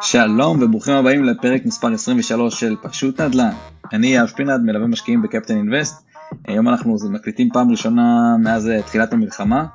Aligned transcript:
שלום 0.00 0.62
וברוכים 0.62 0.94
הבאים 0.94 1.24
לפרק 1.24 1.66
מספר 1.66 1.92
23 1.92 2.60
של 2.60 2.76
פשוט 2.82 3.20
נדל"ן. 3.20 3.50
אני 3.92 4.06
יאב 4.06 4.26
פינד, 4.26 4.60
מלווה 4.64 4.86
משקיעים 4.86 5.22
בקפטן 5.22 5.56
אינבסט. 5.56 6.06
היום 6.48 6.68
אנחנו 6.68 6.96
מקליטים 7.10 7.48
פעם 7.52 7.70
ראשונה 7.70 8.36
מאז 8.38 8.68
אה, 8.68 8.82
תחילת 8.82 9.12
המלחמה. 9.12 9.66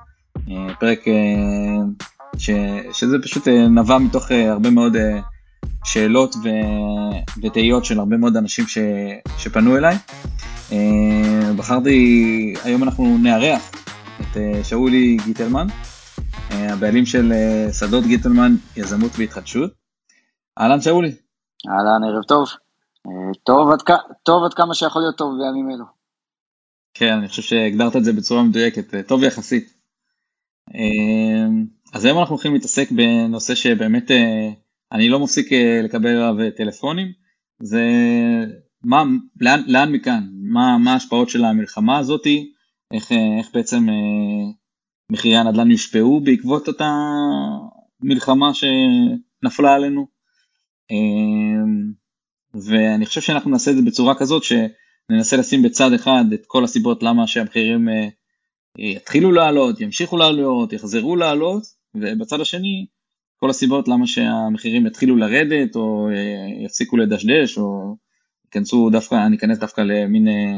אה, 0.50 0.68
פרק 0.80 1.08
אה, 1.08 1.14
ש... 2.38 2.50
שזה 2.92 3.18
פשוט 3.24 3.48
נבע 3.48 3.98
מתוך 3.98 4.32
הרבה 4.32 4.70
מאוד 4.70 4.96
שאלות 5.84 6.36
ו... 6.36 6.50
ותהיות 7.44 7.86
של 7.86 8.00
הרבה 8.00 8.18
מאוד 8.18 8.38
אנשים 8.38 8.68
ש... 8.68 8.78
שפנו 9.38 9.78
אליי. 9.78 9.98
בחרתי, 11.56 12.54
היום 12.64 12.84
אנחנו 12.84 13.18
נארח 13.18 13.72
את 14.22 14.38
שאולי 14.64 15.18
גיטלמן, 15.26 15.68
הבעלים 16.78 17.06
של 17.06 17.34
שדות 17.80 18.04
גיטלמן 18.04 18.56
יזמות 18.76 19.12
והתחדשות. 19.18 19.72
אהלן 20.60 20.82
שאולי. 20.82 21.12
אהלן, 21.68 22.04
ערב 22.04 22.24
טוב. 22.24 22.48
טוב 23.44 23.72
עד, 23.72 23.80
טוב 24.24 24.44
עד 24.44 24.54
כמה 24.54 24.74
שיכול 24.74 25.02
להיות 25.02 25.18
טוב 25.18 25.34
בימים 25.40 25.70
אלו. 25.70 25.86
כן, 26.94 27.14
אני 27.14 27.28
חושב 27.28 27.42
שהגדרת 27.42 27.96
את 27.96 28.04
זה 28.04 28.14
בצורה 28.14 28.44
מדויקת, 28.44 29.08
טוב 29.08 29.24
יחסית. 29.24 29.74
אז 31.94 32.06
היום 32.06 32.20
אנחנו 32.20 32.36
הולכים 32.36 32.54
להתעסק 32.54 32.92
בנושא 32.92 33.56
שבאמת 33.56 34.12
אני 34.92 35.10
לא 35.10 35.20
מפסיק 35.20 35.48
לקבל 35.84 36.10
עליו 36.10 36.52
טלפונים, 36.58 37.08
זה 37.62 37.84
מה, 38.84 39.04
לאן, 39.42 39.62
לאן 39.68 39.92
מכאן, 39.92 40.28
מה, 40.34 40.78
מה 40.78 40.94
ההשפעות 40.94 41.30
של 41.30 41.46
המלחמה 41.46 41.98
הזאתי, 41.98 42.54
איך, 42.94 43.12
איך 43.12 43.48
בעצם 43.54 43.88
מחירי 45.12 45.36
הנדל"ן 45.36 45.72
יושפעו 45.72 46.20
בעקבות 46.20 46.68
אותה 46.68 46.94
מלחמה 48.02 48.52
שנפלה 48.54 49.74
עלינו. 49.74 50.08
ואני 52.54 53.06
חושב 53.06 53.22
שאנחנו 53.22 53.52
נעשה 53.52 53.72
את 53.72 53.76
זה 53.76 53.82
בצורה 53.82 54.16
כזאת 54.16 54.44
שננסה 54.44 55.38
לשים 55.38 55.62
בצד 55.62 55.94
אחד 55.94 56.26
את 56.34 56.46
כל 56.48 56.64
הסיבות 56.64 57.04
למה 57.04 57.28
שהמחירים 57.28 57.90
אה, 57.90 58.08
יתחילו 58.78 59.32
לעלות, 59.32 59.82
ימשיכו 59.82 60.18
לעלות, 60.18 60.74
יחזרו 60.74 61.16
לעלות, 61.16 61.64
ובצד 61.96 62.42
השני 62.42 62.86
כל 63.40 63.50
הסיבות 63.50 63.88
למה 63.88 64.08
שהמחירים 64.08 64.88
יתחילו 64.88 65.16
לרדת 65.16 65.76
או 65.76 66.10
אה, 66.10 66.66
יפסיקו 66.66 66.98
לדשדש 66.98 67.58
או 67.58 67.96
ייכנסו 68.46 68.90
דווקא, 68.90 69.16
אני 69.26 69.38
אכנס 69.38 69.58
דווקא 69.58 69.82
למין 69.82 70.28
אה, 70.28 70.58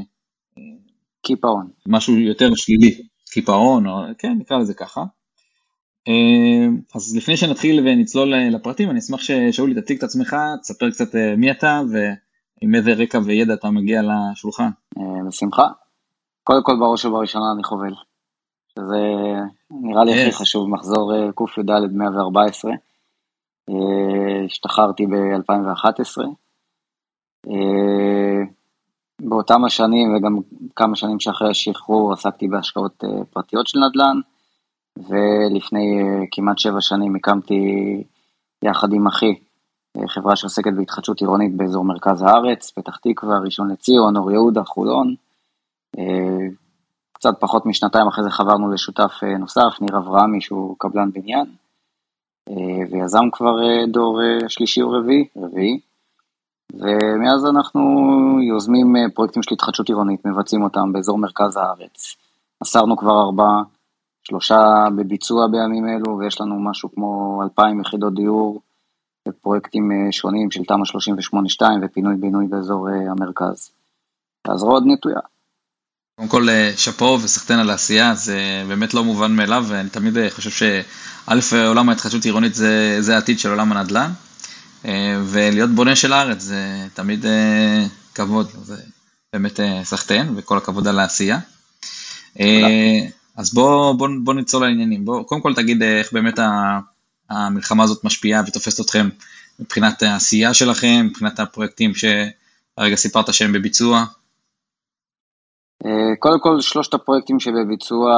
קיפאון. 1.21 1.69
משהו 1.87 2.19
יותר 2.19 2.55
שלילי, 2.55 3.01
קיפאון, 3.31 3.87
או 3.87 4.01
כן 4.17 4.33
נקרא 4.39 4.57
לזה 4.57 4.73
ככה. 4.73 5.03
אה, 6.07 6.67
אז 6.95 7.15
לפני 7.17 7.37
שנתחיל 7.37 7.79
ונצלול 7.79 8.33
לפרטים, 8.35 8.89
אני 8.89 8.99
אשמח 8.99 9.21
ששאולי 9.21 9.81
תציג 9.81 9.97
את 9.97 10.03
עצמך, 10.03 10.35
תספר 10.61 10.89
קצת 10.89 11.15
אה, 11.15 11.35
מי 11.35 11.51
אתה 11.51 11.81
ועם 11.91 12.75
איזה 12.75 12.93
רקע 12.93 13.19
וידע 13.25 13.53
אתה 13.53 13.69
מגיע 13.69 14.01
לשולחן. 14.01 14.69
אה, 14.97 15.27
בשמחה. 15.27 15.67
קודם 16.43 16.63
כל 16.63 16.75
בראש 16.79 17.05
ובראשונה 17.05 17.45
אני 17.55 17.63
חובל, 17.63 17.93
שזה 18.69 18.97
נראה 19.71 20.03
לי 20.03 20.21
הכי 20.21 20.31
חשוב, 20.31 20.69
מחזור 20.69 21.31
קי"ד 21.35 21.71
114. 21.91 22.71
השתחררתי 24.45 25.05
ב-2011. 25.05 26.23
באותם 29.19 29.65
השנים 29.65 30.15
וגם 30.15 30.37
כמה 30.75 30.95
שנים 30.95 31.19
שאחרי 31.19 31.49
השחרור 31.49 32.13
עסקתי 32.13 32.47
בהשקעות 32.47 33.03
פרטיות 33.31 33.67
של 33.67 33.79
נדל"ן. 33.79 34.19
ולפני 34.97 36.01
אה, 36.01 36.25
כמעט 36.31 36.57
שבע 36.57 36.81
שנים 36.81 37.15
הקמתי 37.15 37.63
יחד 38.63 38.93
עם 38.93 39.07
אחי 39.07 39.33
אה, 39.97 40.07
חברה 40.07 40.35
שעוסקת 40.35 40.71
בהתחדשות 40.77 41.21
עירונית 41.21 41.55
באזור 41.55 41.85
מרכז 41.85 42.21
הארץ, 42.21 42.71
פתח 42.71 42.97
תקווה, 42.97 43.39
ראשון 43.45 43.71
לציון, 43.71 44.17
אור 44.17 44.31
יהודה, 44.31 44.63
חולון. 44.63 45.15
אה, 45.97 46.47
קצת 47.13 47.33
פחות 47.39 47.65
משנתיים 47.65 48.07
אחרי 48.07 48.23
זה 48.23 48.29
חברנו 48.29 48.71
לשותף 48.71 49.11
נוסף, 49.39 49.81
ניר 49.81 49.97
אברהמי, 49.97 50.41
שהוא 50.41 50.75
קבלן 50.79 51.11
בניין, 51.11 51.45
ויזם 52.91 53.29
כבר 53.31 53.85
דור 53.87 54.21
שלישי 54.47 54.81
או 54.81 54.91
רביעי, 54.91 55.27
רביעי. 55.37 55.79
ומאז 56.73 57.45
אנחנו 57.45 57.81
יוזמים 58.41 58.95
פרויקטים 59.13 59.43
של 59.43 59.53
התחדשות 59.53 59.89
עירונית, 59.89 60.25
מבצעים 60.25 60.63
אותם 60.63 60.93
באזור 60.93 61.17
מרכז 61.17 61.57
הארץ. 61.57 62.15
מסרנו 62.61 62.97
כבר 62.97 63.21
ארבעה 63.21 63.63
שלושה 64.23 64.85
בביצוע 64.97 65.47
בימים 65.47 65.87
אלו, 65.87 66.17
ויש 66.17 66.41
לנו 66.41 66.59
משהו 66.59 66.89
כמו 66.95 67.39
אלפיים 67.43 67.81
יחידות 67.81 68.13
דיור 68.13 68.61
בפרויקטים 69.27 69.91
אה, 69.91 70.11
שונים 70.11 70.51
של 70.51 70.63
תמ"א 70.63 70.83
38-2 71.61 71.65
ופינוי-בינוי 71.81 72.47
באזור 72.47 72.89
אה, 72.89 73.11
המרכז. 73.11 73.71
הזרוע 74.47 74.73
עוד 74.73 74.83
נטויה. 74.87 75.19
קודם 76.15 76.29
כל 76.29 76.49
אה, 76.49 76.71
שאפו 76.75 77.17
וסחטיין 77.23 77.59
על 77.59 77.69
העשייה, 77.69 78.15
זה 78.15 78.63
באמת 78.67 78.93
לא 78.93 79.03
מובן 79.03 79.35
מאליו, 79.35 79.65
ואני 79.67 79.89
תמיד 79.89 80.13
חושב 80.29 80.49
שא', 80.49 81.67
עולם 81.67 81.89
ההתחדשות 81.89 82.25
עירונית 82.25 82.55
זה, 82.55 82.97
זה 82.99 83.15
העתיד 83.15 83.39
של 83.39 83.49
עולם 83.49 83.71
הנדל"ן, 83.71 84.11
ולהיות 85.25 85.69
בונה 85.69 85.95
של 85.95 86.13
הארץ 86.13 86.41
זה 86.41 86.87
תמיד 86.93 87.25
כבוד, 88.15 88.47
זה 88.61 88.75
באמת 89.33 89.59
סחטיין, 89.83 90.33
וכל 90.35 90.57
הכבוד 90.57 90.87
על 90.87 90.99
העשייה. 90.99 91.39
אז 93.39 93.53
בוא, 93.53 93.93
בוא, 93.93 94.07
בוא 94.23 94.33
נצלול 94.33 94.67
לעניינים. 94.67 95.05
בוא, 95.05 95.23
קודם 95.23 95.41
כל 95.41 95.53
תגיד 95.55 95.83
אה, 95.83 95.99
איך 95.99 96.13
באמת 96.13 96.39
המלחמה 97.29 97.83
הזאת 97.83 98.03
משפיעה 98.03 98.43
ותופסת 98.47 98.85
אתכם 98.85 99.09
מבחינת 99.59 100.03
העשייה 100.03 100.53
שלכם, 100.53 101.05
מבחינת 101.05 101.39
הפרויקטים 101.39 101.91
שהרגע 101.93 102.95
סיפרת 102.95 103.33
שהם 103.33 103.53
בביצוע. 103.53 104.05
אה, 105.85 106.15
קודם 106.19 106.39
כל 106.39 106.61
שלושת 106.61 106.93
הפרויקטים 106.93 107.39
שבביצוע 107.39 108.11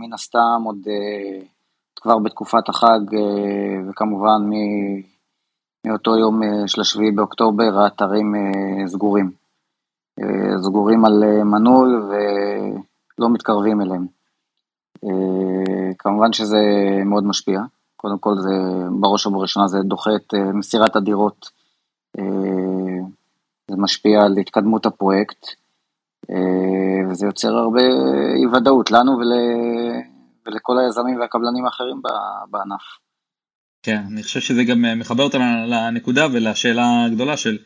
מן 0.00 0.12
הסתם 0.12 0.62
עוד 0.64 0.78
אה, 0.88 1.46
כבר 1.96 2.18
בתקופת 2.18 2.68
החג 2.68 3.00
וכמובן 3.90 4.40
מאותו 5.86 6.16
יום 6.16 6.40
של 6.66 6.80
השביעי 6.80 7.10
באוקטובר 7.10 7.78
האתרים 7.78 8.34
סגורים. 8.86 9.30
סגורים 10.62 11.04
על 11.04 11.42
מנוי 11.44 11.94
ולא 11.96 13.30
מתקרבים 13.30 13.80
אליהם. 13.80 14.06
אה, 15.04 15.92
כמובן 15.98 16.32
שזה 16.32 16.58
מאוד 17.04 17.24
משפיע, 17.24 17.60
קודם 17.96 18.18
כל 18.18 18.34
זה 18.38 18.54
בראש 19.00 19.26
ובראשונה 19.26 19.66
זה 19.66 19.78
דוחה 19.82 20.10
את 20.16 20.34
אה, 20.34 20.52
מסירת 20.52 20.96
הדירות, 20.96 21.50
אה, 22.18 23.04
זה 23.70 23.76
משפיע 23.76 24.22
על 24.22 24.38
התקדמות 24.38 24.86
הפרויקט, 24.86 25.46
וזה 27.10 27.26
יוצר 27.26 27.48
הרבה 27.48 27.80
אי 28.36 28.46
ודאות 28.46 28.90
לנו 28.90 29.12
ול... 29.12 29.32
ולכל 30.46 30.78
היזמים 30.78 31.20
והקבלנים 31.20 31.64
האחרים 31.64 32.02
בענף. 32.50 33.05
כן, 33.86 34.02
אני 34.12 34.22
חושב 34.22 34.40
שזה 34.40 34.64
גם 34.64 34.98
מחבר 34.98 35.24
אותנו 35.24 35.44
לנקודה 35.66 36.26
ולשאלה 36.32 37.04
הגדולה 37.04 37.36
של 37.36 37.58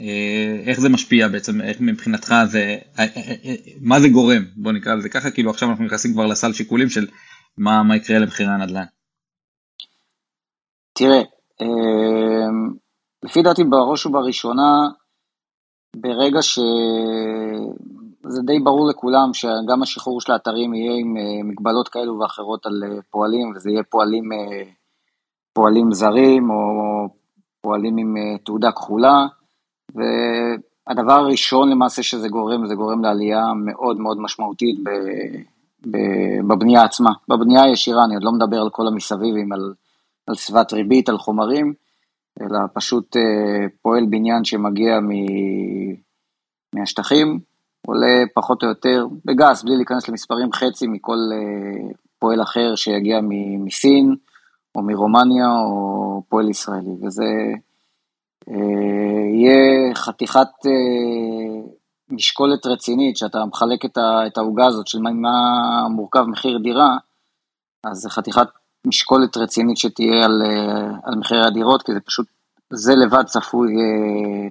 אה, 0.00 0.62
איך 0.66 0.80
זה 0.80 0.88
משפיע 0.88 1.28
בעצם, 1.28 1.60
איך 1.60 1.76
מבחינתך 1.80 2.34
זה, 2.46 2.78
אה, 2.98 3.04
אה, 3.04 3.54
מה 3.80 4.00
זה 4.00 4.08
גורם, 4.08 4.42
בוא 4.56 4.72
נקרא 4.72 4.94
לזה 4.94 5.08
ככה, 5.08 5.30
כאילו 5.30 5.50
עכשיו 5.50 5.70
אנחנו 5.70 5.84
נכנסים 5.84 6.12
כבר 6.12 6.26
לסל 6.26 6.52
שיקולים 6.52 6.88
של 6.88 7.06
מה, 7.58 7.82
מה 7.82 7.96
יקרה 7.96 8.18
למחירי 8.18 8.48
הנדל"ן. 8.48 8.84
תראה, 10.92 11.22
לפי 13.24 13.42
דעתי 13.42 13.64
בראש 13.64 14.06
ובראשונה, 14.06 14.88
ברגע 15.96 16.42
שזה 16.42 16.62
די 18.46 18.58
ברור 18.64 18.88
לכולם 18.88 19.34
שגם 19.34 19.82
השחרור 19.82 20.20
של 20.20 20.32
האתרים 20.32 20.74
יהיה 20.74 20.92
עם 21.00 21.14
מגבלות 21.48 21.88
כאלו 21.88 22.18
ואחרות 22.18 22.66
על 22.66 22.82
פועלים, 23.10 23.52
וזה 23.56 23.70
יהיה 23.70 23.82
פועלים, 23.82 24.24
פועלים 25.58 25.92
זרים 25.92 26.50
או 26.50 26.56
פועלים 27.60 27.96
עם 27.96 28.14
תעודה 28.44 28.72
כחולה, 28.72 29.26
והדבר 29.94 31.12
הראשון 31.12 31.70
למעשה 31.70 32.02
שזה 32.02 32.28
גורם, 32.28 32.66
זה 32.66 32.74
גורם 32.74 33.04
לעלייה 33.04 33.44
מאוד 33.64 34.00
מאוד 34.00 34.20
משמעותית 34.20 34.78
ב, 34.82 34.90
ב, 35.90 35.98
בבנייה 36.48 36.82
עצמה. 36.82 37.10
בבנייה 37.28 37.62
הישירה, 37.62 38.04
אני 38.04 38.14
עוד 38.14 38.24
לא 38.24 38.32
מדבר 38.32 38.56
על 38.60 38.70
כל 38.70 38.86
המסביבים, 38.86 39.52
על, 39.52 39.74
על 40.26 40.34
סביבת 40.34 40.72
ריבית, 40.72 41.08
על 41.08 41.18
חומרים, 41.18 41.74
אלא 42.40 42.58
פשוט 42.74 43.16
אה, 43.16 43.66
פועל 43.82 44.06
בניין 44.10 44.44
שמגיע 44.44 45.00
מ, 45.00 45.10
מהשטחים, 46.74 47.38
עולה 47.86 48.24
פחות 48.34 48.62
או 48.62 48.68
יותר, 48.68 49.06
בגס, 49.24 49.62
בלי 49.62 49.76
להיכנס 49.76 50.08
למספרים, 50.08 50.52
חצי 50.52 50.86
מכל 50.86 51.18
אה, 51.32 51.90
פועל 52.18 52.42
אחר 52.42 52.74
שיגיע 52.74 53.20
מסין, 53.64 54.16
או 54.78 54.82
מרומניה, 54.82 55.46
או 55.50 56.22
פועל 56.28 56.50
ישראלי, 56.50 56.94
וזה... 57.02 57.24
אה, 58.50 59.26
יהיה 59.34 59.94
חתיכת 59.94 60.66
אה, 60.66 61.70
משקולת 62.10 62.66
רצינית, 62.66 63.16
שאתה 63.16 63.44
מחלק 63.44 63.84
את 64.26 64.38
העוגה 64.38 64.66
הזאת 64.66 64.86
של 64.86 64.98
מה 64.98 65.88
מורכב 65.90 66.24
מחיר 66.28 66.58
דירה, 66.58 66.96
אז 67.84 67.96
זה 67.98 68.10
חתיכת 68.10 68.48
משקולת 68.84 69.36
רצינית 69.36 69.76
שתהיה 69.76 70.24
על, 70.24 70.42
על 71.04 71.14
מחירי 71.14 71.46
הדירות, 71.46 71.82
כי 71.82 71.92
זה 71.92 72.00
פשוט, 72.00 72.26
זה 72.70 72.94
לבד 72.94 73.24
צפוי 73.24 73.74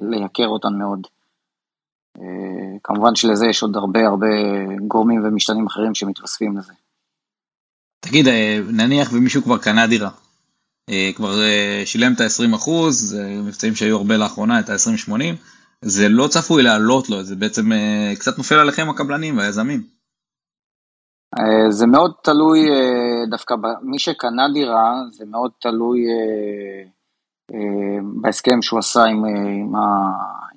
לייקר 0.02 0.48
אותן 0.48 0.74
מאוד. 0.78 1.08
כמובן 2.84 3.16
שלזה 3.16 3.48
יש 3.48 3.64
עוד 3.64 3.78
הרבה 3.78 4.08
הרבה 4.08 4.28
גורמים 4.88 5.22
ומשתנים 5.24 5.66
אחרים 5.66 5.96
שמתווספים 5.96 6.58
לזה. 6.58 6.74
תגיד, 8.00 8.28
נניח 8.68 9.14
ומישהו 9.14 9.44
כבר 9.44 9.58
קנה 9.58 9.88
דירה, 9.88 10.10
כבר 11.16 11.36
שילם 11.86 12.14
את 12.14 12.22
ה-20 12.22 12.56
אחוז, 12.56 13.18
מבצעים 13.44 13.76
שהיו 13.76 13.98
הרבה 13.98 14.18
לאחרונה, 14.18 14.60
את 14.60 14.70
ה-20-80, 14.70 15.36
זה 15.82 16.10
לא 16.10 16.28
צפוי 16.28 16.64
לעלות 16.64 17.10
לו, 17.10 17.24
זה 17.24 17.36
בעצם 17.36 17.72
אה, 17.72 18.14
קצת 18.20 18.38
נופל 18.38 18.56
עליכם 18.56 18.90
הקבלנים 18.90 19.38
והיזמים. 19.38 19.84
אה, 21.40 21.72
זה 21.72 21.88
מאוד 21.88 22.14
תלוי 22.24 22.60
אה, 22.70 23.26
דווקא 23.30 23.56
מי 23.82 24.00
שקנה 24.00 24.48
דירה, 24.54 24.94
זה 25.12 25.26
מאוד 25.26 25.52
תלוי 25.60 26.00
בהסכם 28.22 28.62
שהוא 28.62 28.80
עשה 28.80 29.04
עם, 29.04 29.26
עם, 29.26 29.76
ה, 29.76 29.80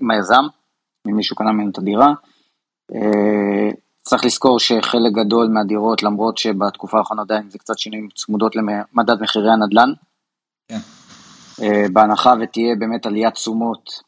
עם 0.00 0.10
היזם, 0.10 0.44
עם 1.06 1.16
מי 1.16 1.22
שהוא 1.22 1.38
קנה 1.38 1.52
ממנו 1.52 1.70
את 1.70 1.78
הדירה. 1.78 2.12
צריך 4.10 4.24
לזכור 4.24 4.58
שחלק 4.58 5.12
גדול 5.12 5.48
מהדירות, 5.48 6.02
למרות 6.02 6.38
שבתקופה 6.38 6.98
האחרונה 6.98 7.22
עדיין 7.22 7.50
זה 7.50 7.58
קצת 7.58 7.78
שינויים 7.78 8.08
צמודות 8.14 8.56
למדד 8.56 9.22
מחירי 9.22 9.50
הנדל"ן. 9.50 9.92
כן. 10.68 10.78
בהנחה 11.92 12.34
ותהיה 12.42 12.76
באמת 12.78 13.06
עליית 13.06 13.34
תשומות 13.34 14.02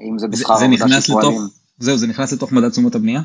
אם 0.00 0.18
זה 0.18 0.28
בשכר 0.28 0.54
עבודה 0.54 1.00
של 1.00 1.12
פועלים. 1.12 1.40
זהו, 1.78 1.98
זה 1.98 2.06
נכנס 2.06 2.32
לתוך 2.32 2.52
מדד 2.52 2.68
תשומות 2.68 2.94
הבנייה? 2.94 3.20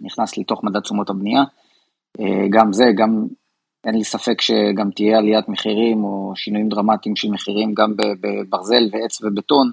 נכנס 0.00 0.38
לתוך 0.38 0.64
מדד 0.64 0.80
תשומות 0.80 1.10
הבנייה. 1.10 1.42
אה, 2.20 2.46
גם 2.50 2.72
זה, 2.72 2.84
גם 2.96 3.26
אין 3.84 3.94
לי 3.94 4.04
ספק 4.04 4.40
שגם 4.40 4.90
תהיה 4.90 5.18
עליית 5.18 5.48
מחירים 5.48 6.04
או 6.04 6.32
שינויים 6.36 6.68
דרמטיים 6.68 7.16
של 7.16 7.30
מחירים 7.30 7.74
גם 7.74 7.94
בברזל 7.96 8.88
ועץ 8.92 9.22
ובטון. 9.22 9.70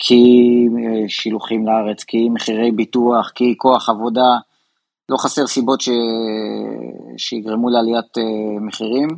אה, 0.00 0.06
כי 0.06 0.66
אה, 0.78 1.08
שילוחים 1.08 1.66
לארץ, 1.66 2.04
כי 2.04 2.28
מחירי 2.28 2.72
ביטוח, 2.72 3.30
כי 3.34 3.54
כוח 3.56 3.88
עבודה, 3.88 4.36
לא 5.08 5.16
חסר 5.16 5.46
סיבות 5.46 5.80
ש... 5.80 5.88
שיגרמו 7.16 7.70
לעליית 7.70 8.18
מחירים. 8.60 9.08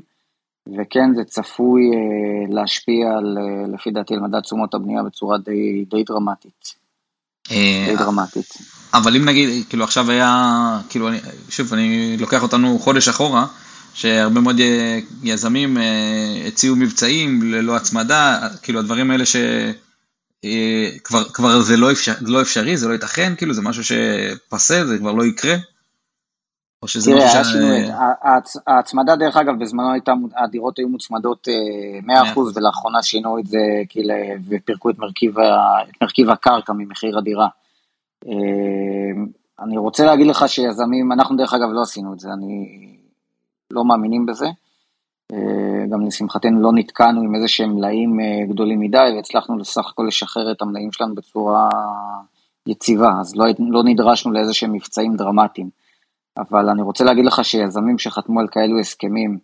וכן, 0.69 1.15
זה 1.15 1.25
צפוי 1.25 1.83
אה, 1.83 2.55
להשפיע 2.55 3.09
על, 3.19 3.39
אה, 3.39 3.75
לפי 3.75 3.91
דעתי, 3.91 4.15
על 4.15 4.21
מדד 4.21 4.41
תשומות 4.41 4.75
הבנייה 4.75 5.03
בצורה 5.03 5.39
די, 5.39 5.85
די 5.91 6.05
דרמטית. 6.05 6.75
אה, 7.51 7.85
די 7.89 7.97
דרמטית. 7.97 8.55
אבל 8.95 9.17
אם 9.17 9.25
נגיד, 9.25 9.67
כאילו 9.69 9.85
עכשיו 9.85 10.11
היה, 10.11 10.81
כאילו, 10.89 11.09
אני, 11.09 11.19
שוב, 11.49 11.73
אני 11.73 12.17
לוקח 12.21 12.43
אותנו 12.43 12.79
חודש 12.79 13.09
אחורה, 13.09 13.47
שהרבה 13.95 14.41
מאוד 14.41 14.61
יזמים 15.23 15.77
הציעו 16.47 16.77
מבצעים 16.77 17.43
ללא 17.43 17.77
הצמדה, 17.77 18.49
כאילו 18.63 18.79
הדברים 18.79 19.11
האלה 19.11 19.25
שכבר 19.27 19.90
כבר 21.35 21.61
זה 21.61 21.77
לא, 21.77 21.93
אפשר, 21.93 22.13
לא 22.21 22.43
אפשרי, 22.43 22.77
זה 22.77 22.89
לא 22.89 22.93
ייתכן, 22.93 23.33
כאילו 23.37 23.55
זה 23.55 23.63
משהו 23.63 23.85
שפסה, 23.85 24.87
זה 24.87 24.99
כבר 24.99 25.13
לא 25.13 25.25
יקרה. 25.25 25.55
או 26.83 26.89
שזה 26.89 27.15
היה 27.15 27.45
שינוי, 27.45 27.89
ההצמדה 28.67 29.17
דרך 29.17 29.37
אגב 29.37 29.59
בזמנו 29.61 29.93
הייתה, 29.93 30.13
הדירות 30.37 30.79
היו 30.79 30.89
מוצמדות 30.89 31.49
100% 32.07 32.11
אה, 32.11 32.23
ולאחרונה 32.55 33.03
שינו 33.03 33.39
את 33.39 33.47
זה 33.47 33.59
כאילו 33.89 34.15
ופירקו 34.49 34.91
את 34.91 34.99
מרכיב, 34.99 35.39
את 35.39 36.03
מרכיב 36.03 36.31
הקרקע 36.31 36.73
ממחיר 36.73 37.19
הדירה. 37.19 37.49
אה, 38.27 38.33
אני 39.61 39.79
רוצה 39.79 40.05
להגיד 40.05 40.27
לך 40.27 40.49
שיזמים, 40.49 41.13
אנחנו 41.13 41.37
דרך 41.37 41.55
אגב 41.55 41.69
לא 41.73 41.83
עשינו 41.83 42.15
את 42.15 42.21
זה, 42.21 42.29
אני 42.33 42.67
לא 43.71 43.85
מאמינים 43.85 44.27
בזה. 44.27 44.47
אה, 45.33 45.87
גם 45.91 46.07
לשמחתנו 46.07 46.61
לא 46.61 46.73
נתקענו 46.73 47.21
עם 47.21 47.35
איזה 47.35 47.49
שהם 47.49 47.75
מלאים 47.75 48.19
גדולים 48.49 48.81
מדי 48.81 49.13
והצלחנו 49.17 49.59
לסך 49.59 49.87
הכל 49.93 50.05
לשחרר 50.09 50.53
את 50.53 50.63
המלאים 50.63 50.93
שלנו 50.93 51.15
בצורה 51.15 51.69
יציבה, 52.67 53.11
אז 53.21 53.37
לא, 53.37 53.45
לא 53.59 53.83
נדרשנו 53.85 54.33
לאיזה 54.33 54.55
שהם 54.55 54.73
מבצעים 54.73 55.17
דרמטיים. 55.17 55.71
אבל 56.39 56.69
אני 56.69 56.83
רוצה 56.83 57.05
להגיד 57.05 57.25
לך 57.25 57.45
שיזמים 57.45 57.99
שחתמו 57.99 58.41
על 58.41 58.49
כאלו 58.51 58.79
הסכמים, 58.79 59.39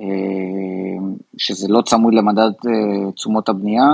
אה, 0.00 1.14
שזה 1.38 1.66
לא 1.68 1.82
צמוד 1.82 2.14
למדד 2.14 2.50
אה, 2.66 3.12
תשומות 3.12 3.48
הבנייה, 3.48 3.88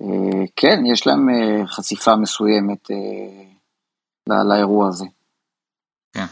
אה, 0.00 0.44
כן, 0.56 0.86
יש 0.86 1.06
להם 1.06 1.28
חשיפה 1.66 2.16
מסוימת 2.16 2.88
לאירוע 4.28 4.88
הזה. 4.88 5.04
כן. 6.12 6.26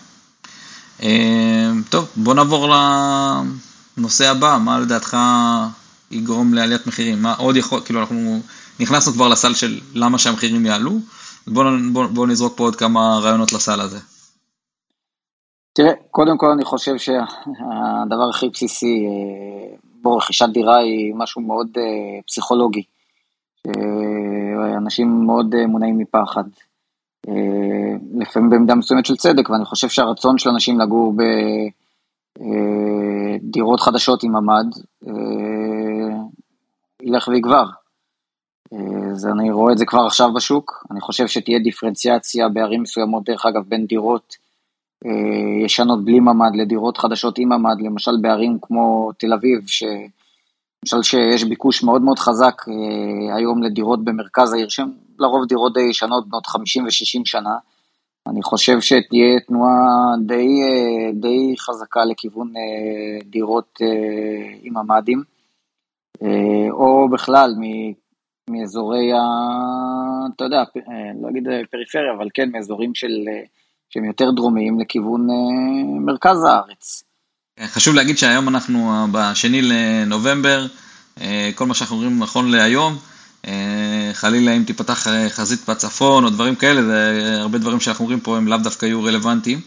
טוב, 1.90 2.12
בוא 2.16 2.34
נעבור 2.34 2.66
לנושא 3.98 4.30
הבא, 4.30 4.58
מה 4.64 4.80
לדעתך 4.80 5.16
יגרום 6.10 6.54
לעליית 6.54 6.86
מחירים? 6.86 7.22
מה 7.22 7.34
עוד 7.34 7.56
יכול, 7.56 7.80
כאילו 7.80 8.00
אנחנו 8.00 8.40
נכנסנו 8.80 9.12
כבר 9.12 9.28
לסל 9.28 9.54
של 9.54 9.80
למה 9.94 10.18
שהמחירים 10.18 10.66
יעלו, 10.66 10.92
בוא, 11.46 11.64
בוא, 11.92 12.06
בוא 12.06 12.26
נזרוק 12.26 12.56
פה 12.56 12.64
עוד 12.64 12.76
כמה 12.76 13.18
רעיונות 13.22 13.52
לסל 13.52 13.80
הזה. 13.80 13.98
תראה, 15.74 15.92
קודם 16.10 16.38
כל 16.38 16.50
אני 16.50 16.64
חושב 16.64 16.98
שהדבר 16.98 18.28
הכי 18.30 18.48
בסיסי, 18.48 19.06
אה, 19.06 19.76
בו 20.02 20.16
רכישת 20.16 20.48
דירה 20.52 20.78
היא 20.78 21.14
משהו 21.14 21.42
מאוד 21.42 21.68
אה, 21.76 22.22
פסיכולוגי. 22.26 22.82
אנשים 24.76 25.26
מאוד 25.26 25.54
אה, 25.54 25.66
מונעים 25.66 25.98
מפחד. 25.98 26.44
לפעמים 28.14 28.50
במידה 28.50 28.74
מסוימת 28.74 29.06
של 29.06 29.16
צדק, 29.16 29.50
ואני 29.50 29.64
חושב 29.64 29.88
שהרצון 29.88 30.38
של 30.38 30.50
אנשים 30.50 30.80
לגור 30.80 31.14
בדירות 32.38 33.80
חדשות 33.80 34.22
עם 34.22 34.32
ממ"ד 34.32 34.66
ילך 37.02 37.28
ויגבר. 37.28 37.64
אז 39.12 39.26
אני 39.26 39.50
רואה 39.50 39.72
את 39.72 39.78
זה 39.78 39.86
כבר 39.86 40.06
עכשיו 40.06 40.32
בשוק, 40.34 40.86
אני 40.90 41.00
חושב 41.00 41.26
שתהיה 41.26 41.58
דיפרנציאציה 41.58 42.48
בערים 42.48 42.82
מסוימות, 42.82 43.24
דרך 43.24 43.46
אגב, 43.46 43.62
בין 43.68 43.86
דירות 43.86 44.36
אה, 45.06 45.64
ישנות 45.64 46.04
בלי 46.04 46.20
ממ"ד 46.20 46.56
לדירות 46.56 46.98
חדשות 46.98 47.38
עם 47.38 47.48
ממ"ד, 47.52 47.80
למשל 47.80 48.10
בערים 48.20 48.58
כמו 48.62 49.10
תל 49.18 49.32
אביב, 49.32 49.66
ש... 49.66 49.84
למשל 50.84 51.02
שיש 51.02 51.44
ביקוש 51.44 51.82
מאוד 51.82 52.02
מאוד 52.02 52.18
חזק 52.18 52.62
אה, 52.68 53.36
היום 53.36 53.62
לדירות 53.62 54.04
במרכז 54.04 54.52
העיר, 54.52 54.68
שהן 54.68 54.90
לרוב 55.18 55.46
דירות 55.48 55.74
די 55.74 55.80
ישנות, 55.80 56.28
בנות 56.28 56.46
50 56.46 56.84
ו-60 56.84 57.22
שנה. 57.24 57.56
אני 58.28 58.42
חושב 58.42 58.80
שתהיה 58.80 59.40
תנועה 59.46 60.14
די, 60.26 60.48
אה, 60.62 61.12
די 61.12 61.54
חזקה 61.58 62.04
לכיוון 62.04 62.52
דירות 63.24 63.78
עם 64.62 64.74
ממ"דים, 64.74 65.22
או 66.70 67.08
בכלל 67.08 67.54
מאזורי 68.50 69.12
ה... 69.12 69.22
אתה 70.36 70.44
יודע, 70.44 70.62
לא 71.22 71.28
אגיד 71.30 71.48
פריפריה, 71.70 72.12
אבל 72.16 72.28
כן 72.34 72.50
מאזורים 72.52 72.94
של 72.94 73.10
שהם 73.94 74.04
יותר 74.04 74.30
דרומיים 74.30 74.80
לכיוון 74.80 75.30
אה, 75.30 76.00
מרכז 76.00 76.44
הארץ. 76.44 77.02
חשוב 77.64 77.94
להגיד 77.94 78.18
שהיום 78.18 78.48
אנחנו 78.48 79.06
בשני 79.12 79.62
לנובמבר, 79.62 80.66
אה, 81.20 81.50
כל 81.54 81.66
מה 81.66 81.74
שאנחנו 81.74 81.96
אומרים 81.96 82.18
נכון 82.18 82.50
להיום, 82.50 82.92
אה, 82.92 83.11
חלילה 84.12 84.52
אם 84.52 84.64
תיפתח 84.66 85.06
חזית 85.28 85.68
בצפון 85.68 86.24
או 86.24 86.30
דברים 86.30 86.54
כאלה, 86.54 86.82
זה 86.82 87.34
הרבה 87.40 87.58
דברים 87.58 87.80
שאנחנו 87.80 88.04
אומרים 88.04 88.20
פה 88.20 88.36
הם 88.36 88.48
לאו 88.48 88.58
דווקא 88.58 88.86
יהיו 88.86 89.04
רלוונטיים, 89.04 89.60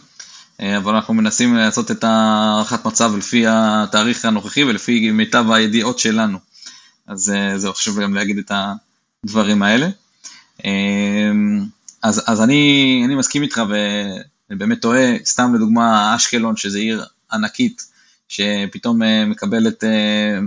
אבל 0.60 0.96
אנחנו 0.96 1.14
מנסים 1.14 1.56
לעשות 1.56 1.92
את 1.92 2.04
הערכת 2.04 2.86
מצב 2.86 3.12
לפי 3.18 3.46
התאריך 3.48 4.26
הנוכחי 4.26 4.64
ולפי 4.64 5.12
מיטב 5.12 5.46
הידיעות 5.52 6.00
שלנו. 6.00 6.38
אז 7.08 7.34
זהו, 7.56 7.74
חשוב 7.74 8.00
גם 8.00 8.14
להגיד 8.14 8.38
את 8.38 8.52
הדברים 9.24 9.64
האלה. 9.64 9.88
אז, 12.04 12.24
אז 12.28 12.42
אני, 12.42 13.02
אני 13.06 13.16
מסכים 13.16 13.44
איתך 13.44 13.62
ובאמת 14.50 14.82
טועה, 14.82 15.06
סתם 15.26 15.56
לדוגמה 15.56 16.16
אשקלון, 16.16 16.58
שזו 16.58 16.78
עיר 16.78 17.06
ענקית, 17.32 17.86
שפתאום 18.28 19.04
אה, 19.04 19.26
מקבלת 19.26 19.84
אה, 19.84 20.40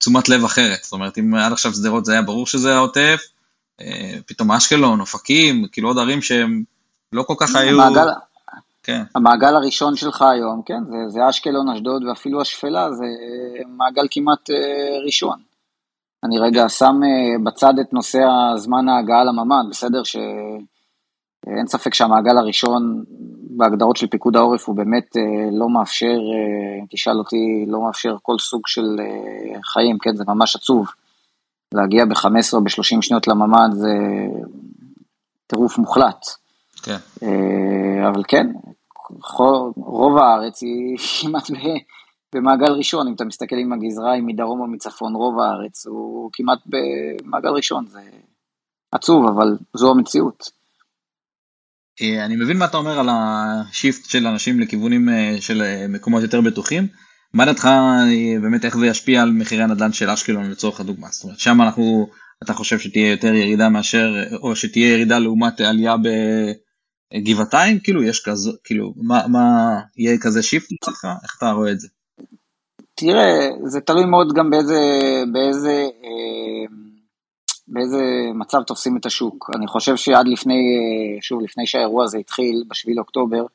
תשומת 0.00 0.28
לב 0.28 0.44
אחרת. 0.44 0.78
זאת 0.82 0.92
אומרת, 0.92 1.18
אם 1.18 1.34
עד 1.34 1.52
עכשיו 1.52 1.72
שדרות 1.72 2.04
זה 2.04 2.12
היה 2.12 2.22
ברור 2.22 2.46
שזה 2.46 2.74
העוטף, 2.74 3.20
אה, 3.80 4.18
פתאום 4.26 4.52
אשקלון, 4.52 5.00
אופקים, 5.00 5.66
כאילו 5.72 5.88
עוד 5.88 5.98
ערים 5.98 6.22
שהם 6.22 6.62
לא 7.12 7.22
כל 7.22 7.34
כך 7.38 7.56
היו... 7.56 7.82
המעגל, 7.82 8.08
כן. 8.82 9.02
המעגל 9.14 9.54
הראשון 9.54 9.96
שלך 9.96 10.22
היום, 10.22 10.62
כן, 10.66 10.84
זה, 10.88 11.08
זה 11.08 11.28
אשקלון, 11.30 11.68
אשדוד 11.68 12.04
ואפילו 12.04 12.40
השפלה, 12.40 12.92
זה 12.92 13.04
מעגל 13.66 14.06
כמעט 14.10 14.50
ראשון. 15.06 15.38
אני 16.24 16.38
רגע 16.38 16.68
שם 16.68 17.00
אה, 17.04 17.44
בצד 17.44 17.74
את 17.80 17.92
נושא 17.92 18.18
הזמן 18.54 18.88
ההגעה 18.88 19.24
לממ"ד, 19.24 19.70
בסדר? 19.70 20.02
שאין 21.46 21.66
ספק 21.66 21.94
שהמעגל 21.94 22.38
הראשון 22.38 23.04
בהגדרות 23.50 23.96
של 23.96 24.06
פיקוד 24.06 24.36
העורף 24.36 24.68
הוא 24.68 24.76
באמת 24.76 25.16
אה, 25.16 25.48
לא 25.52 25.68
מאפשר, 25.68 26.06
אה, 26.06 26.80
אם 26.80 26.84
תשאל 26.90 27.18
אותי, 27.18 27.64
לא 27.68 27.80
מאפשר 27.86 28.16
כל 28.22 28.38
סוג 28.38 28.62
של 28.66 28.96
חיים, 29.64 29.98
כן? 29.98 30.16
זה 30.16 30.24
ממש 30.28 30.56
עצוב. 30.56 30.86
להגיע 31.74 32.04
ב-15 32.04 32.52
או 32.52 32.64
ב-30 32.64 33.02
שניות 33.02 33.28
לממ"ד 33.28 33.70
זה 33.72 33.94
טירוף 35.46 35.78
מוחלט. 35.78 36.26
כן. 36.82 36.96
אבל 38.08 38.22
כן, 38.28 38.46
רוב 39.76 40.18
הארץ 40.18 40.62
היא 40.62 40.98
כמעט 41.20 41.50
במעגל 42.34 42.72
ראשון, 42.72 43.06
אם 43.08 43.14
אתה 43.14 43.24
מסתכל 43.24 43.56
עם 43.56 43.72
הגזרה, 43.72 44.14
אם 44.14 44.26
מדרום 44.26 44.60
או 44.60 44.66
מצפון, 44.66 45.14
רוב 45.14 45.40
הארץ 45.40 45.86
הוא 45.86 46.30
כמעט 46.32 46.58
במעגל 46.66 47.48
ראשון, 47.48 47.86
זה 47.86 48.00
עצוב, 48.92 49.26
אבל 49.26 49.56
זו 49.74 49.90
המציאות. 49.90 50.59
אה, 52.02 52.24
אני 52.24 52.36
מבין 52.36 52.58
מה 52.58 52.64
אתה 52.64 52.76
אומר 52.76 52.98
על 53.00 53.08
השיפט 53.10 54.10
של 54.10 54.26
אנשים 54.26 54.60
לכיוונים 54.60 55.08
אה, 55.08 55.36
של 55.40 55.62
אה, 55.62 55.86
מקומות 55.88 56.22
יותר 56.22 56.40
בטוחים. 56.40 56.86
מה 57.34 57.46
דעתך 57.46 57.68
באמת 58.42 58.64
איך 58.64 58.76
זה 58.76 58.86
ישפיע 58.86 59.22
על 59.22 59.30
מחירי 59.32 59.62
הנדל"ן 59.62 59.92
של 59.92 60.10
אשקלון 60.10 60.50
לצורך 60.50 60.80
הדוגמה? 60.80 61.08
זאת 61.10 61.24
אומרת 61.24 61.38
שם 61.38 61.62
אנחנו, 61.62 62.08
אתה 62.42 62.52
חושב 62.52 62.78
שתהיה 62.78 63.10
יותר 63.10 63.34
ירידה 63.34 63.68
מאשר, 63.68 64.14
או 64.42 64.56
שתהיה 64.56 64.92
ירידה 64.92 65.18
לעומת 65.18 65.60
עלייה 65.60 65.94
בגבעתיים? 67.14 67.78
כאילו 67.78 68.02
יש 68.02 68.22
כזה, 68.24 68.50
כאילו 68.64 68.94
מה, 68.96 69.26
מה 69.28 69.80
יהיה 69.96 70.18
כזה 70.18 70.42
שיפט 70.42 70.68
אצלך? 70.82 71.04
איך 71.22 71.36
אתה 71.38 71.50
רואה 71.50 71.72
את 71.72 71.80
זה? 71.80 71.88
תראה, 72.94 73.48
זה 73.64 73.80
תלוי 73.80 74.04
מאוד 74.04 74.32
גם 74.36 74.50
באיזה, 74.50 74.80
באיזה, 75.32 75.88
באיזה 77.70 78.02
מצב 78.34 78.62
תופסים 78.62 78.96
את 78.96 79.06
השוק. 79.06 79.50
אני 79.56 79.66
חושב 79.66 79.96
שעד 79.96 80.28
לפני, 80.28 80.54
שוב, 81.20 81.42
לפני 81.42 81.66
שהאירוע 81.66 82.04
הזה 82.04 82.18
התחיל, 82.18 82.64
ב-7 82.68 82.94
לאוקטובר, 82.96 83.46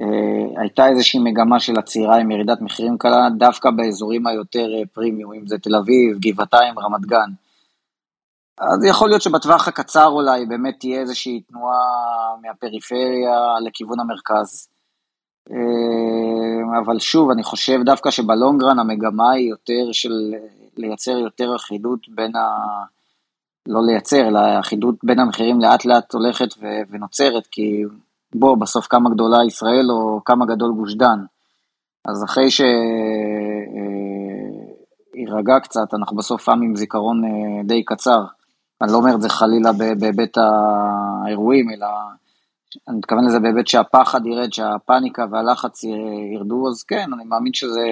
אה, 0.00 0.60
הייתה 0.60 0.88
איזושהי 0.88 1.20
מגמה 1.20 1.60
של 1.60 1.78
עצירה 1.78 2.16
עם 2.16 2.30
ירידת 2.30 2.60
מחירים 2.60 2.98
קלה, 2.98 3.28
דווקא 3.38 3.70
באזורים 3.70 4.26
היותר 4.26 4.74
אה, 4.74 4.82
פרימיום, 4.92 5.32
אם 5.32 5.46
זה 5.46 5.58
תל 5.58 5.74
אביב, 5.74 6.18
גבעתיים, 6.20 6.78
רמת 6.78 7.00
גן. 7.00 7.30
אז 8.58 8.84
יכול 8.84 9.08
להיות 9.08 9.22
שבטווח 9.22 9.68
הקצר 9.68 10.06
אולי 10.06 10.46
באמת 10.46 10.74
תהיה 10.78 11.00
איזושהי 11.00 11.40
תנועה 11.40 11.78
מהפריפריה 12.42 13.60
לכיוון 13.66 14.00
המרכז. 14.00 14.68
אה, 15.50 16.78
אבל 16.84 16.98
שוב, 16.98 17.30
אני 17.30 17.42
חושב 17.42 17.78
דווקא 17.84 18.10
שבלונגרן 18.10 18.78
המגמה 18.78 19.30
היא 19.30 19.50
יותר 19.50 19.92
של 19.92 20.34
לייצר 20.76 21.18
יותר 21.18 21.56
אחידות 21.56 22.08
בין 22.08 22.36
ה... 22.36 22.40
לא 23.68 23.86
לייצר, 23.86 24.28
אלא 24.28 24.40
אחידות 24.60 24.94
בין 25.02 25.18
המחירים 25.18 25.60
לאט 25.60 25.84
לאט 25.84 26.12
הולכת 26.12 26.48
ונוצרת, 26.90 27.46
כי 27.46 27.84
בוא, 28.34 28.56
בסוף 28.56 28.86
כמה 28.86 29.10
גדולה 29.10 29.44
ישראל 29.44 29.90
או 29.90 30.20
כמה 30.24 30.46
גדול 30.46 30.72
גוש 30.72 30.94
דן. 30.94 31.18
אז 32.04 32.24
אחרי 32.24 32.50
שיירגע 32.50 32.74
אה, 35.54 35.60
קצת, 35.60 35.94
אנחנו 35.94 36.16
בסוף 36.16 36.48
עם 36.48 36.62
עם 36.62 36.76
זיכרון 36.76 37.24
אה, 37.24 37.30
די 37.64 37.84
קצר. 37.84 38.24
אני 38.82 38.92
לא 38.92 38.96
אומר 38.96 39.14
את 39.14 39.22
זה 39.22 39.28
חלילה 39.28 39.72
בהיבט 39.72 40.38
האירועים, 40.38 41.70
אלא 41.70 41.86
אני 42.88 42.98
מתכוון 42.98 43.26
לזה 43.26 43.40
בהיבט 43.40 43.66
שהפחד 43.66 44.26
ירד, 44.26 44.52
שהפאניקה 44.52 45.24
והלחץ 45.30 45.84
ירדו, 46.34 46.68
אז 46.68 46.82
כן, 46.82 47.10
אני 47.14 47.24
מאמין 47.24 47.52
שזה... 47.54 47.86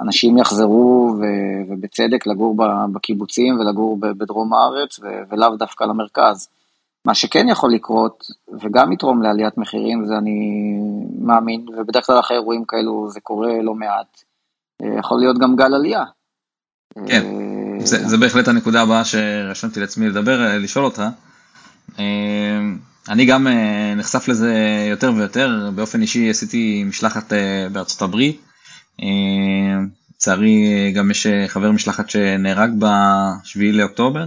אנשים 0.00 0.38
יחזרו, 0.38 1.16
ובצדק, 1.68 2.26
לגור 2.26 2.56
בקיבוצים 2.92 3.58
ולגור 3.58 3.98
בדרום 4.00 4.52
הארץ, 4.52 5.00
ולאו 5.30 5.56
דווקא 5.56 5.84
למרכז. 5.84 6.48
מה 7.04 7.14
שכן 7.14 7.48
יכול 7.48 7.72
לקרות, 7.72 8.24
וגם 8.62 8.92
יתרום 8.92 9.22
לעליית 9.22 9.58
מחירים, 9.58 10.06
זה 10.06 10.18
אני 10.18 10.38
מאמין, 11.18 11.66
ובדרך 11.78 12.06
כלל 12.06 12.20
אחרי 12.20 12.36
אירועים 12.36 12.64
כאלו 12.64 13.10
זה 13.10 13.20
קורה 13.20 13.62
לא 13.62 13.74
מעט, 13.74 14.22
אה, 14.82 14.98
יכול 14.98 15.20
להיות 15.20 15.38
גם 15.38 15.56
גל 15.56 15.74
עלייה. 15.74 16.04
כן, 17.06 17.22
אה, 17.24 17.86
זה, 17.86 18.08
זה 18.08 18.16
בהחלט 18.16 18.48
הנקודה 18.48 18.82
הבאה 18.82 19.04
שרשמתי 19.04 19.80
לעצמי 19.80 20.08
לדבר, 20.08 20.44
אה, 20.44 20.58
לשאול 20.58 20.84
אותך. 20.84 21.02
אני 23.08 23.24
גם 23.26 23.46
נחשף 23.96 24.28
לזה 24.28 24.54
יותר 24.90 25.12
ויותר, 25.16 25.70
באופן 25.74 26.02
אישי 26.02 26.30
עשיתי 26.30 26.84
משלחת 26.84 27.32
בארצות 27.72 28.02
הברית. 28.02 28.40
לצערי 30.16 30.92
גם 30.96 31.10
יש 31.10 31.26
חבר 31.46 31.70
משלחת 31.70 32.10
שנהרג 32.10 32.70
ב-7 32.78 33.58
לאוקטובר. 33.58 34.26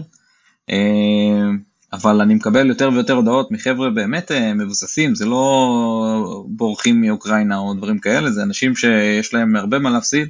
אבל 1.94 2.22
אני 2.22 2.36
מקבל 2.36 2.68
יותר 2.68 2.90
ויותר 2.94 3.14
הודעות 3.14 3.52
מחבר'ה 3.52 3.90
באמת 3.90 4.32
אה, 4.32 4.54
מבוססים, 4.54 5.16
זה 5.16 5.26
לא 5.26 6.46
בורחים 6.48 7.02
מאוקראינה 7.02 7.58
או 7.58 7.74
דברים 7.74 8.00
כאלה, 8.00 8.32
זה 8.32 8.44
אנשים 8.44 8.76
שיש 8.76 9.34
להם 9.34 9.56
הרבה 9.56 9.80
מה 9.80 9.90
להפסיד 9.90 10.28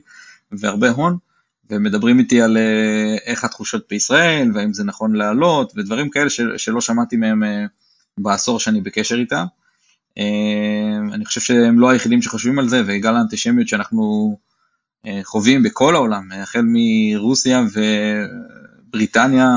והרבה 0.52 0.90
הון, 0.90 1.18
ומדברים 1.70 2.20
איתי 2.20 2.42
על 2.42 2.58
אה, 2.58 3.16
איך 3.26 3.44
התחושות 3.44 3.86
בישראל, 3.90 4.52
והאם 4.54 4.74
זה 4.74 4.84
נכון 4.84 5.16
לעלות, 5.16 5.74
ודברים 5.76 6.10
כאלה 6.10 6.30
שלא 6.58 6.82
שמעתי 6.82 7.16
מהם 7.16 7.44
אה, 7.44 7.66
בעשור 8.20 8.60
שאני 8.60 8.82
בקשר 8.82 9.16
איתם. 9.16 9.46
אני 11.14 11.26
חושב 11.26 11.42
שהם 11.42 11.80
לא 11.80 11.90
היחידים 11.90 12.22
שחושבים 12.22 12.60
על 12.60 12.70
זה, 12.70 12.82
וגל 12.88 13.16
האנטישמיות 13.16 13.68
שאנחנו 13.68 14.38
חווים 15.24 15.64
בכל 15.64 15.96
העולם, 15.96 16.32
החל 16.32 16.62
מרוסיה 16.66 17.62
ובריטניה 18.88 19.48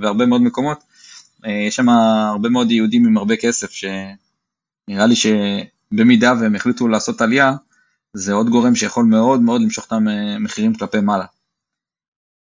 והרבה 0.00 0.26
מאוד 0.26 0.42
מקומות, 0.42 0.84
אה, 1.46 1.50
יש 1.50 1.76
שם 1.76 1.88
הרבה 1.88 2.48
מאוד 2.48 2.70
יהודים 2.70 3.06
עם 3.06 3.16
הרבה 3.16 3.36
כסף, 3.36 3.70
שנראה 3.70 5.06
לי 5.06 5.14
שבמידה 5.16 6.34
והם 6.40 6.54
החליטו 6.54 6.88
לעשות 6.88 7.20
עלייה, 7.20 7.52
זה 8.12 8.32
עוד 8.32 8.48
גורם 8.48 8.74
שיכול 8.74 9.04
מאוד 9.04 9.40
מאוד 9.40 9.62
למשוך 9.62 9.86
את 9.86 9.92
המחירים 9.92 10.74
כלפי 10.74 11.00
מעלה. 11.00 11.26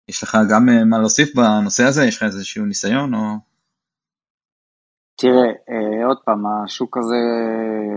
יש 0.08 0.22
לך 0.22 0.38
גם 0.50 0.68
אה, 0.68 0.84
מה 0.84 0.98
להוסיף 0.98 1.34
בנושא 1.34 1.84
הזה? 1.84 2.04
יש 2.04 2.16
לך 2.16 2.22
איזשהו 2.22 2.66
ניסיון 2.66 3.14
או... 3.14 3.49
תראה, 5.20 5.52
אה, 5.70 6.06
עוד 6.06 6.18
פעם, 6.24 6.46
השוק 6.46 6.96
הזה 6.96 7.16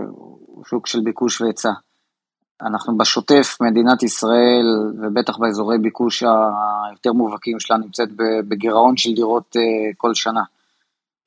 הוא 0.08 0.64
שוק 0.64 0.86
של 0.86 1.00
ביקוש 1.00 1.40
והיצע. 1.40 1.70
אנחנו 2.62 2.96
בשוטף, 2.96 3.56
מדינת 3.60 4.02
ישראל, 4.02 4.92
ובטח 5.02 5.38
באזורי 5.38 5.78
ביקוש 5.78 6.22
היותר 6.22 7.12
מובהקים 7.12 7.60
שלה, 7.60 7.76
נמצאת 7.76 8.08
בגירעון 8.48 8.96
של 8.96 9.14
דירות 9.14 9.56
כל 9.96 10.14
שנה. 10.14 10.42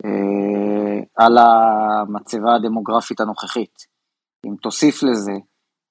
אה, 0.06 1.00
על 1.16 1.38
המצבה 1.38 2.56
הדמוגרפית 2.56 3.20
הנוכחית. 3.20 3.88
אם 4.46 4.56
תוסיף 4.62 5.04
לזה 5.04 5.34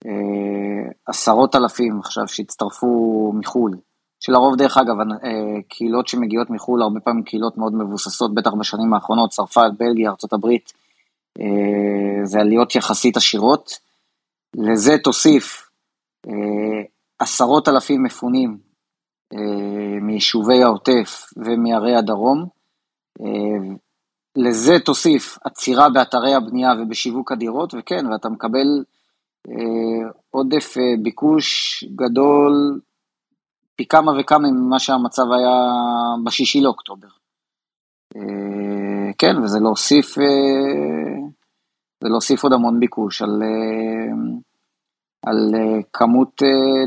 אה, 0.06 0.90
עשרות 1.06 1.54
אלפים 1.54 2.00
עכשיו 2.00 2.28
שהצטרפו 2.28 3.32
מחו"ל, 3.36 3.76
שלרוב 4.20 4.56
דרך 4.56 4.78
אגב, 4.78 4.96
אה, 5.00 5.62
קהילות 5.68 6.08
שמגיעות 6.08 6.50
מחו"ל, 6.50 6.82
הרבה 6.82 7.00
פעמים 7.00 7.22
קהילות 7.22 7.58
מאוד 7.58 7.74
מבוססות, 7.74 8.34
בטח 8.34 8.50
בשנים 8.52 8.94
האחרונות, 8.94 9.30
צרפת, 9.30 9.70
בלגיה, 9.78 10.10
ארה"ב, 10.10 10.48
זה 12.24 12.40
עליות 12.40 12.74
יחסית 12.74 13.16
עשירות. 13.16 13.78
לזה 14.54 14.98
תוסיף 14.98 15.70
עשרות 17.18 17.68
אלפים 17.68 18.02
מפונים 18.02 18.58
מיישובי 20.00 20.62
העוטף 20.62 21.26
ומערי 21.36 21.96
הדרום, 21.96 22.46
לזה 24.36 24.78
תוסיף 24.84 25.38
עצירה 25.44 25.90
באתרי 25.90 26.34
הבנייה 26.34 26.70
ובשיווק 26.78 27.32
הדירות, 27.32 27.74
וכן, 27.78 28.06
ואתה 28.06 28.28
מקבל 28.28 28.84
אה, 29.48 30.10
עודף 30.30 30.74
אה, 30.78 30.82
ביקוש 31.02 31.84
גדול 31.94 32.80
פי 33.76 33.86
כמה 33.86 34.12
וכמה 34.20 34.48
ממה 34.50 34.78
שהמצב 34.78 35.22
היה 35.32 35.54
בשישי 36.24 36.60
לאוקטובר. 36.60 37.08
אה, 38.16 39.12
כן, 39.18 39.38
וזה 39.42 39.58
להוסיף, 39.60 40.18
אה, 40.18 40.24
זה 42.02 42.08
להוסיף 42.08 42.42
עוד 42.42 42.52
המון 42.52 42.80
ביקוש 42.80 43.22
על, 43.22 43.42
אה, 43.42 44.16
על 45.26 45.54
כמות 45.92 46.42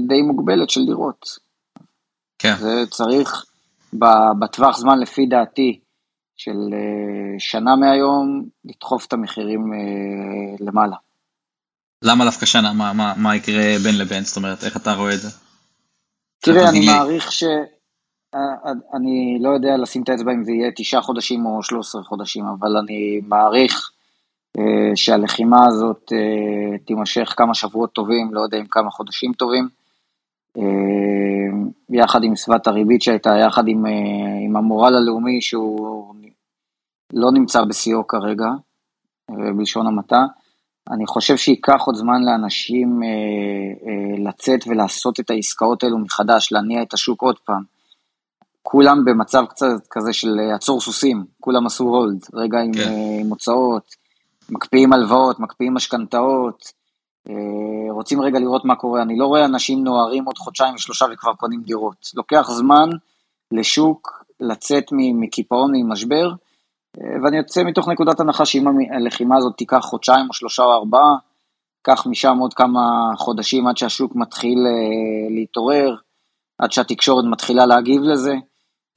די 0.07 0.21
מוגבלת 0.21 0.69
של 0.69 0.85
דירות. 0.85 1.25
כן. 2.39 2.55
זה 2.59 2.83
צריך 2.91 3.45
בטווח 4.39 4.77
זמן, 4.77 4.99
לפי 4.99 5.25
דעתי, 5.25 5.79
של 6.37 6.57
שנה 7.39 7.75
מהיום 7.75 8.45
לדחוף 8.65 9.05
את 9.05 9.13
המחירים 9.13 9.71
למעלה. 10.59 10.95
למה 12.03 12.25
דווקא 12.25 12.45
שנה? 12.45 12.73
מה, 12.73 12.93
מה, 12.93 13.13
מה 13.17 13.35
יקרה 13.35 13.63
בין 13.83 13.97
לבין? 13.97 14.23
זאת 14.23 14.37
אומרת, 14.37 14.63
איך 14.63 14.77
אתה 14.77 14.93
רואה 14.93 15.13
את 15.13 15.19
זה? 15.19 15.29
תראה, 16.39 16.69
אני 16.69 16.85
מעריך 16.85 17.31
ש... 17.31 17.43
אה, 18.35 18.71
אני 18.93 19.37
לא 19.41 19.49
יודע 19.49 19.77
לשים 19.77 20.03
את 20.03 20.09
האצבע 20.09 20.31
אם 20.31 20.43
זה 20.43 20.51
יהיה 20.51 20.71
תשעה 20.75 21.01
חודשים 21.01 21.45
או 21.45 21.63
שלוש 21.63 21.87
עשרה 21.87 22.03
חודשים, 22.03 22.45
אבל 22.45 22.77
אני 22.77 23.21
מעריך 23.27 23.91
שהלחימה 24.95 25.65
הזאת 25.67 26.11
תימשך 26.85 27.33
כמה 27.37 27.53
שבועות 27.53 27.93
טובים, 27.93 28.33
לא 28.33 28.41
יודע 28.41 28.57
אם 28.57 28.65
כמה 28.65 28.91
חודשים 28.91 29.33
טובים. 29.33 29.67
יחד 31.89 32.23
עם 32.23 32.35
סביבת 32.35 32.67
הריבית 32.67 33.01
שהייתה, 33.01 33.29
יחד 33.47 33.67
עם, 33.67 33.85
עם 34.45 34.55
המורל 34.55 34.95
הלאומי 34.95 35.41
שהוא 35.41 36.15
לא 37.13 37.31
נמצא 37.31 37.63
בשיאו 37.63 38.07
כרגע, 38.07 38.47
אה, 39.29 39.53
בלשון 39.57 39.87
המעטה. 39.87 40.25
אני 40.91 41.07
חושב 41.07 41.37
שייקח 41.37 41.81
עוד 41.85 41.95
זמן 41.95 42.23
לאנשים 42.23 43.03
אה, 43.03 43.07
אה, 43.07 44.29
לצאת 44.29 44.59
ולעשות 44.67 45.19
את 45.19 45.29
העסקאות 45.29 45.83
האלו 45.83 45.97
מחדש, 45.97 46.51
להניע 46.51 46.81
את 46.81 46.93
השוק 46.93 47.21
עוד 47.21 47.39
פעם. 47.45 47.63
כולם 48.63 49.05
במצב 49.05 49.45
קצת 49.49 49.87
כזה 49.91 50.13
של 50.13 50.39
עצור 50.55 50.81
סוסים, 50.81 51.25
כולם 51.39 51.65
עשו 51.65 51.83
הולד, 51.83 52.25
רגע 52.33 52.59
עם, 52.59 52.73
כן. 52.73 52.91
עם 53.21 53.29
הוצאות, 53.29 53.95
מקפיאים 54.49 54.93
הלוואות, 54.93 55.39
מקפיאים 55.39 55.73
משכנתאות, 55.73 56.63
רוצים 57.91 58.21
רגע 58.21 58.39
לראות 58.39 58.65
מה 58.65 58.75
קורה. 58.75 59.01
אני 59.01 59.17
לא 59.17 59.25
רואה 59.25 59.45
אנשים 59.45 59.83
נוהרים 59.83 60.25
עוד 60.25 60.37
חודשיים 60.37 60.75
ושלושה 60.75 61.05
וכבר 61.13 61.33
קונים 61.33 61.61
דירות. 61.61 62.09
לוקח 62.15 62.47
זמן 62.51 62.89
לשוק 63.51 64.23
לצאת 64.39 64.83
מקיפאון, 64.91 65.71
ממשבר, 65.75 66.31
ואני 66.97 67.37
יוצא 67.37 67.63
מתוך 67.63 67.87
נקודת 67.87 68.19
הנחה 68.19 68.45
שאם 68.45 68.65
הלחימה 68.95 69.37
הזאת 69.37 69.57
תיקח 69.57 69.79
חודשיים 69.79 70.25
או 70.29 70.33
שלושה 70.33 70.63
או 70.63 70.73
ארבעה, 70.73 71.15
קח 71.81 72.07
משם 72.07 72.37
עוד 72.37 72.53
כמה 72.53 72.79
חודשים 73.17 73.67
עד 73.67 73.77
שהשוק 73.77 74.15
מתחיל 74.15 74.57
אה, 74.57 75.35
להתעורר, 75.35 75.95
עד 76.57 76.71
שהתקשורת 76.71 77.25
מתחילה 77.31 77.65
להגיב 77.65 78.01
לזה, 78.01 78.33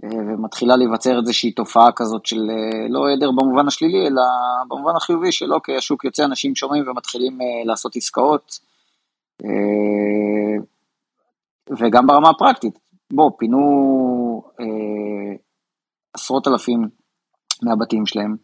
אה, 0.05 0.09
ומתחילה 0.11 0.77
להיווצר 0.77 1.19
איזושהי 1.19 1.53
תופעה 1.53 1.93
כזאת 1.93 2.27
של 2.27 2.51
אה, 2.51 2.89
לא 2.89 3.09
עדר 3.13 3.31
במובן 3.31 3.67
השלילי, 3.69 4.07
אלא 4.07 4.23
במובן 4.69 4.97
החיובי 4.97 5.33
של 5.33 5.55
אוקיי, 5.55 5.77
השוק 5.77 6.05
יוצא, 6.05 6.25
אנשים 6.25 6.57
שומעים 6.57 6.89
ומתחילים 6.89 7.39
לעשות 7.65 7.97
עסקאות. 7.97 8.59
וגם 11.79 12.07
ברמה 12.07 12.31
הפרקטית, 12.31 12.79
בוא, 13.13 13.31
פינו 13.39 13.61
עשרות 16.15 16.49
אלפים 16.49 16.89
מהבתים 17.63 18.07
שלהם, 18.07 18.37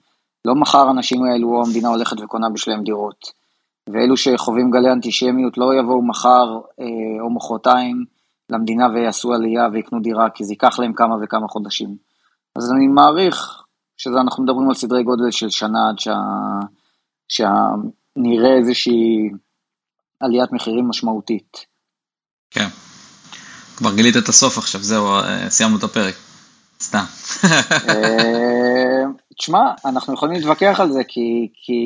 לא 0.44 0.54
מחר 0.54 0.86
האנשים 0.86 1.24
האלו 1.24 1.48
או 1.48 1.62
המדינה 1.66 1.88
הולכת 1.88 2.20
וקונה 2.20 2.50
בשבילם 2.50 2.84
דירות. 2.84 3.32
ואלו 3.92 4.16
שחווים 4.16 4.70
גלי 4.70 4.92
אנטישמיות 4.92 5.58
לא 5.58 5.74
יבואו 5.80 6.06
מחר 6.06 6.58
אה, 6.80 7.22
או 7.22 7.30
מחרתיים 7.30 8.04
למדינה 8.50 8.86
ויעשו 8.94 9.32
עלייה 9.32 9.68
ויקנו 9.72 10.00
דירה, 10.00 10.30
כי 10.34 10.44
זה 10.44 10.52
ייקח 10.52 10.78
להם 10.78 10.92
כמה 10.92 11.16
וכמה 11.22 11.48
חודשים. 11.48 11.96
אז 12.56 12.72
אני 12.72 12.86
מעריך 12.86 13.62
שאנחנו 13.96 14.44
מדברים 14.44 14.68
על 14.68 14.74
סדרי 14.74 15.02
גודל 15.02 15.30
של 15.30 15.50
שנה 15.50 15.88
עד 15.88 15.98
שה... 15.98 16.14
שנראה 17.28 18.56
איזושהי 18.58 19.30
עליית 20.20 20.52
מחירים 20.52 20.88
משמעותית. 20.88 21.66
כן. 22.50 22.68
כבר 23.76 23.94
גילית 23.94 24.16
את 24.16 24.28
הסוף 24.28 24.58
עכשיו, 24.58 24.82
זהו, 24.82 25.06
אה, 25.06 25.50
סיימנו 25.50 25.78
את 25.78 25.82
הפרק. 25.82 26.14
סתם. 26.82 27.04
אה, 27.88 29.04
תשמע, 29.38 29.60
אנחנו 29.84 30.14
יכולים 30.14 30.34
להתווכח 30.34 30.80
על 30.80 30.92
זה, 30.92 31.00
כי, 31.08 31.48
כי 31.54 31.80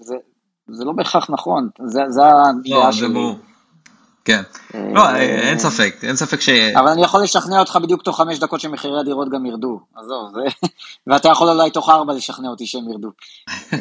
זה, 0.00 0.14
זה 0.68 0.84
לא 0.84 0.92
בהכרח 0.92 1.30
נכון, 1.30 1.68
זה, 1.86 2.00
זה 2.08 2.22
הדעה 2.26 2.86
לא, 2.86 2.92
שלי. 2.92 3.08
ברור. 3.08 3.36
כן, 4.24 4.42
אה, 4.74 4.92
לא, 4.94 5.16
אין 5.16 5.58
ספק, 5.58 5.96
אין 6.02 6.16
ספק 6.16 6.40
ש... 6.40 6.48
אבל 6.48 6.88
אני 6.88 7.02
יכול 7.02 7.22
לשכנע 7.22 7.60
אותך 7.60 7.78
בדיוק 7.82 8.02
תוך 8.02 8.16
חמש 8.16 8.38
דקות 8.38 8.60
שמחירי 8.60 9.00
הדירות 9.00 9.28
גם 9.30 9.46
ירדו, 9.46 9.80
עזוב, 9.94 10.32
זה... 10.34 10.68
ואתה 11.06 11.28
יכול 11.28 11.48
אולי 11.48 11.70
תוך 11.70 11.90
ארבע 11.90 12.12
לשכנע 12.12 12.48
אותי 12.48 12.66
שהם 12.66 12.88
ירדו. 12.90 13.08
אה, 13.72 13.78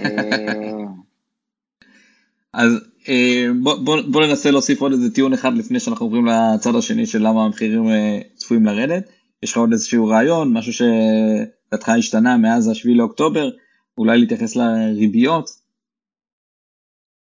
אז 2.54 2.72
אה, 3.10 3.46
בוא, 3.64 3.76
בוא, 3.76 3.98
בוא 4.08 4.26
ננסה 4.26 4.52
להוסיף 4.52 4.82
עוד 4.82 4.92
איזה 4.92 5.14
טיעון 5.14 5.34
אחד 5.34 5.54
לפני 5.54 5.80
שאנחנו 5.80 6.06
עוברים 6.06 6.26
לצד 6.26 6.76
השני 6.76 7.06
של 7.06 7.28
למה 7.28 7.44
המחירים 7.44 7.90
צפויים 8.36 8.66
לרדת. 8.66 9.10
יש 9.46 9.52
לך 9.52 9.58
עוד 9.58 9.72
איזשהו 9.72 10.08
רעיון, 10.08 10.54
משהו 10.54 10.74
שדעתך 10.74 11.90
השתנה 11.90 12.38
מאז 12.38 12.70
השביעי 12.70 12.98
לאוקטובר, 12.98 13.50
אולי 13.98 14.18
להתייחס 14.18 14.56
לריביות? 14.56 15.46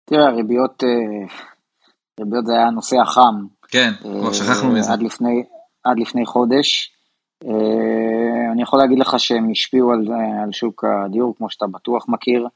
תראה, 0.05 0.27
הריביות, 0.27 0.83
אה, 0.83 1.27
ריביות 2.19 2.45
זה 2.45 2.53
היה 2.53 2.67
הנושא 2.67 2.95
החם. 3.01 3.45
כן, 3.67 3.91
כבר 4.01 4.33
שכחנו 4.33 4.71
מזה. 4.71 4.91
עד 4.93 5.01
לפני, 5.01 5.43
עד 5.83 5.99
לפני 5.99 6.25
חודש. 6.25 6.91
אה, 7.45 8.51
אני 8.51 8.61
יכול 8.61 8.79
להגיד 8.79 8.99
לך 8.99 9.19
שהם 9.19 9.51
השפיעו 9.51 9.91
על, 9.91 10.07
על 10.43 10.51
שוק 10.51 10.83
הדיור, 10.83 11.35
כמו 11.37 11.49
שאתה 11.49 11.65
בטוח 11.67 12.05
מכיר. 12.09 12.47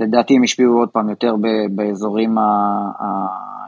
לדעתי 0.00 0.36
הם 0.36 0.42
השפיעו 0.42 0.78
עוד 0.78 0.88
פעם 0.88 1.08
יותר 1.08 1.34
באזורים 1.70 2.36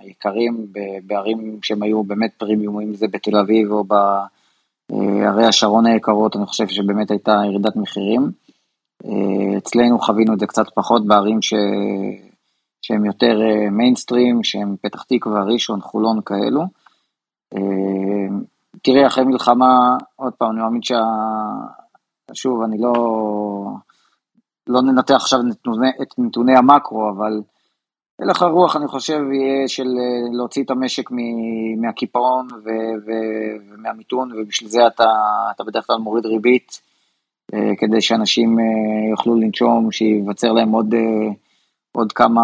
היקרים, 0.01 0.67
בערים 1.07 1.59
שהם 1.63 1.83
היו 1.83 2.03
באמת 2.03 2.33
פרימיום, 2.39 2.81
אם 2.81 2.95
זה 2.95 3.07
בתל 3.09 3.37
אביב 3.37 3.73
או 3.73 3.85
בערי 4.93 5.47
השרון 5.47 5.87
היקרות, 5.87 6.37
אני 6.37 6.47
חושב 6.47 6.69
שבאמת 6.69 7.11
הייתה 7.11 7.33
ירידת 7.47 7.77
מחירים. 7.77 8.31
אה, 9.05 9.59
אצלנו 9.59 9.99
חווינו 9.99 10.35
את 10.35 10.41
זה 10.41 10.47
קצת 10.47 10.65
פחות 10.75 11.07
בערים 11.07 11.43
ש... 11.43 11.55
שהם 12.83 13.05
יותר 13.05 13.39
מיינסטרים, 13.71 14.37
אה, 14.37 14.45
שהם 14.45 14.77
פתח 14.83 15.03
תקווה, 15.03 15.43
ראשון, 15.43 15.81
חולון 15.81 16.21
כאלו. 16.27 16.63
אה, 17.55 18.37
תראי, 18.83 19.07
אחרי 19.07 19.25
מלחמה, 19.25 19.97
עוד 20.17 20.33
פעם, 20.33 20.51
אני 20.51 20.61
מאמין 20.61 20.83
שה... 20.83 21.01
שוב, 22.33 22.63
אני 22.63 22.79
לא... 22.79 22.93
לא 24.67 24.83
ננתח 24.83 25.15
עכשיו 25.15 25.41
את 26.03 26.19
נתוני 26.19 26.57
המקרו, 26.57 27.11
אבל 27.11 27.41
הלך 28.23 28.43
הרוח, 28.43 28.77
אני 28.77 28.89
חושב, 28.89 29.21
יהיה 29.33 29.69
של 29.69 29.87
אה, 29.87 30.37
להוציא 30.37 30.63
את 30.65 30.71
המשק 30.71 31.11
מהקיפאון 31.77 32.49
ומהמיתון, 33.69 34.31
ובשביל 34.33 34.69
זה 34.69 34.87
אתה, 34.87 35.05
אתה 35.55 35.65
בדרך 35.65 35.87
כלל 35.87 35.97
מוריד 35.97 36.27
ריבית, 36.27 36.93
כדי 37.79 38.01
שאנשים 38.01 38.57
יוכלו 39.11 39.35
לנשום, 39.35 39.93
שייווצר 39.93 40.53
להם 40.53 40.73
עוד... 40.73 40.95
עוד 41.93 42.13
כמה 42.13 42.43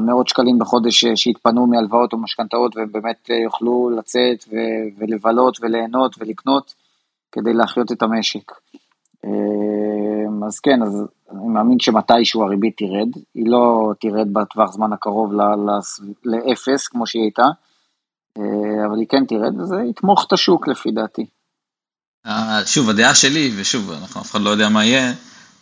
מאות 0.00 0.28
שקלים 0.28 0.58
בחודש 0.58 1.04
אה, 1.04 1.16
שיתפנו 1.16 1.66
מהלוואות 1.66 2.12
או 2.12 2.18
משכנתאות 2.18 2.76
והם 2.76 2.92
באמת 2.92 3.30
אה, 3.30 3.36
יוכלו 3.36 3.90
לצאת 3.98 4.44
ו- 4.52 4.86
ולבלות 4.98 5.58
וליהנות 5.62 6.16
ולקנות 6.18 6.74
כדי 7.32 7.52
להחיות 7.52 7.92
את 7.92 8.02
המשק. 8.02 8.52
אה, 9.26 10.46
אז 10.46 10.58
כן, 10.60 10.82
אז 10.82 11.04
אני 11.30 11.48
מאמין 11.48 11.80
שמתישהו 11.80 12.42
הריבית 12.42 12.76
תרד, 12.76 13.22
היא 13.34 13.44
לא 13.46 13.92
תרד 14.00 14.32
בטווח 14.32 14.72
זמן 14.72 14.92
הקרוב 14.92 15.32
לאפס 16.24 16.88
כמו 16.88 17.06
שהיא 17.06 17.22
הייתה, 17.22 17.42
אבל 18.86 18.98
היא 18.98 19.06
כן 19.08 19.24
תרד 19.28 19.60
וזה 19.60 19.76
יתמוך 19.90 20.24
את 20.26 20.32
השוק 20.32 20.68
לפי 20.68 20.90
דעתי. 20.90 21.26
שוב, 22.66 22.90
הדעה 22.90 23.14
שלי, 23.14 23.50
ושוב, 23.56 23.92
אנחנו 23.92 24.20
אף 24.20 24.30
אחד 24.30 24.40
לא 24.40 24.50
יודע 24.50 24.68
מה 24.68 24.84
יהיה, 24.84 25.12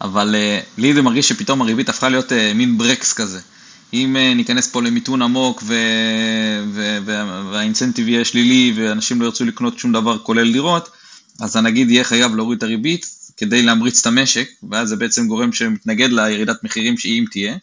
אבל 0.01 0.35
uh, 0.35 0.81
לי 0.81 0.95
זה 0.95 1.03
מרגיש 1.03 1.29
שפתאום 1.29 1.63
הריבית 1.63 1.89
הפכה 1.89 2.09
להיות 2.09 2.33
מין 2.55 2.79
ברקס 2.79 3.13
כזה. 3.13 3.41
אם 3.93 4.17
ניכנס 4.37 4.73
פה 4.73 4.83
למיתון 4.83 5.23
עמוק 5.23 5.63
ו... 5.67 5.75
ו... 6.73 6.99
והאינסנטיב 7.51 8.09
יהיה 8.09 8.25
שלילי 8.25 8.73
ואנשים 8.77 9.21
לא 9.21 9.27
ירצו 9.27 9.45
לקנות 9.45 9.79
שום 9.79 9.93
דבר 9.93 10.19
כולל 10.19 10.53
דירות, 10.53 10.89
אז 11.41 11.57
הנגיד 11.57 11.91
יהיה 11.91 12.05
חייב 12.05 12.37
להוריד 12.37 12.57
את 12.57 12.63
הריבית 12.63 13.07
כדי 13.37 13.63
להמריץ 13.63 14.01
את 14.01 14.07
המשק, 14.07 14.49
ואז 14.71 14.89
זה 14.89 14.97
בעצם 14.97 15.27
גורם 15.29 15.53
שמתנגד 15.53 16.09
לירידת 16.11 16.65
מחירים 16.65 16.99
שאם 16.99 17.25
תהיה. 17.31 17.57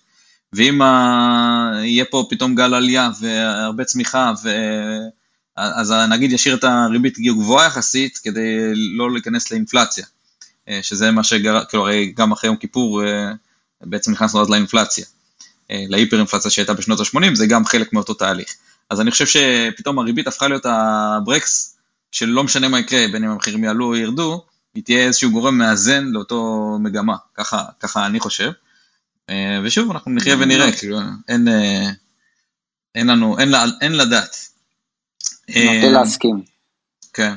ואם 0.53 0.81
ה... 0.81 1.71
יהיה 1.83 2.05
פה 2.05 2.27
פתאום 2.29 2.55
גל 2.55 2.73
עלייה 2.73 3.09
והרבה 3.21 3.83
צמיחה, 3.83 4.33
ו... 4.43 4.49
אז 5.57 5.91
הנגיד 5.91 6.31
ישאיר 6.31 6.55
את 6.55 6.63
הריבית 6.63 7.19
גבוהה 7.19 7.67
יחסית 7.67 8.17
כדי 8.17 8.71
לא 8.73 9.11
להיכנס 9.11 9.51
לאינפלציה. 9.51 10.05
אה, 10.69 10.79
שזה 10.83 11.11
מה 11.11 11.23
שגר... 11.23 11.65
כאילו 11.65 11.83
הרי 11.83 12.13
גם 12.17 12.31
אחרי 12.31 12.47
יום 12.47 12.57
כיפור 12.57 13.03
אה, 13.03 13.31
בעצם 13.81 14.11
נכנסנו 14.11 14.41
אז 14.41 14.49
לאינפלציה, 14.49 15.05
אה, 15.71 15.83
להיפר 15.89 16.17
אינפלציה 16.17 16.51
שהייתה 16.51 16.73
בשנות 16.73 16.99
ה-80, 16.99 17.35
זה 17.35 17.47
גם 17.47 17.65
חלק 17.65 17.93
מאותו 17.93 18.13
תהליך. 18.13 18.55
אז 18.89 19.01
אני 19.01 19.11
חושב 19.11 19.25
שפתאום 19.25 19.99
הריבית 19.99 20.27
הפכה 20.27 20.47
להיות 20.47 20.65
הברקס, 20.65 21.77
שלא 22.11 22.43
משנה 22.43 22.67
מה 22.67 22.79
יקרה, 22.79 23.05
בין 23.11 23.23
אם 23.23 23.29
המחירים 23.29 23.63
יעלו 23.63 23.85
או 23.85 23.95
ירדו, 23.95 24.45
היא 24.75 24.83
תהיה 24.83 25.05
איזשהו 25.07 25.31
גורם 25.31 25.57
מאזן 25.57 26.05
לאותו 26.05 26.69
מגמה, 26.79 27.15
ככה, 27.33 27.65
ככה 27.79 28.05
אני 28.05 28.19
חושב. 28.19 28.51
ושוב, 29.63 29.91
אנחנו 29.91 30.11
נחיה 30.11 30.35
ונראה, 30.39 30.77
כאילו, 30.77 30.99
אין, 31.27 31.47
אין 32.95 33.07
לנו, 33.07 33.39
אין, 33.39 33.53
אין 33.81 33.91
לדעת. 33.97 34.35
נוטה 35.49 35.89
להסכים. 35.91 36.43
כן. 37.13 37.33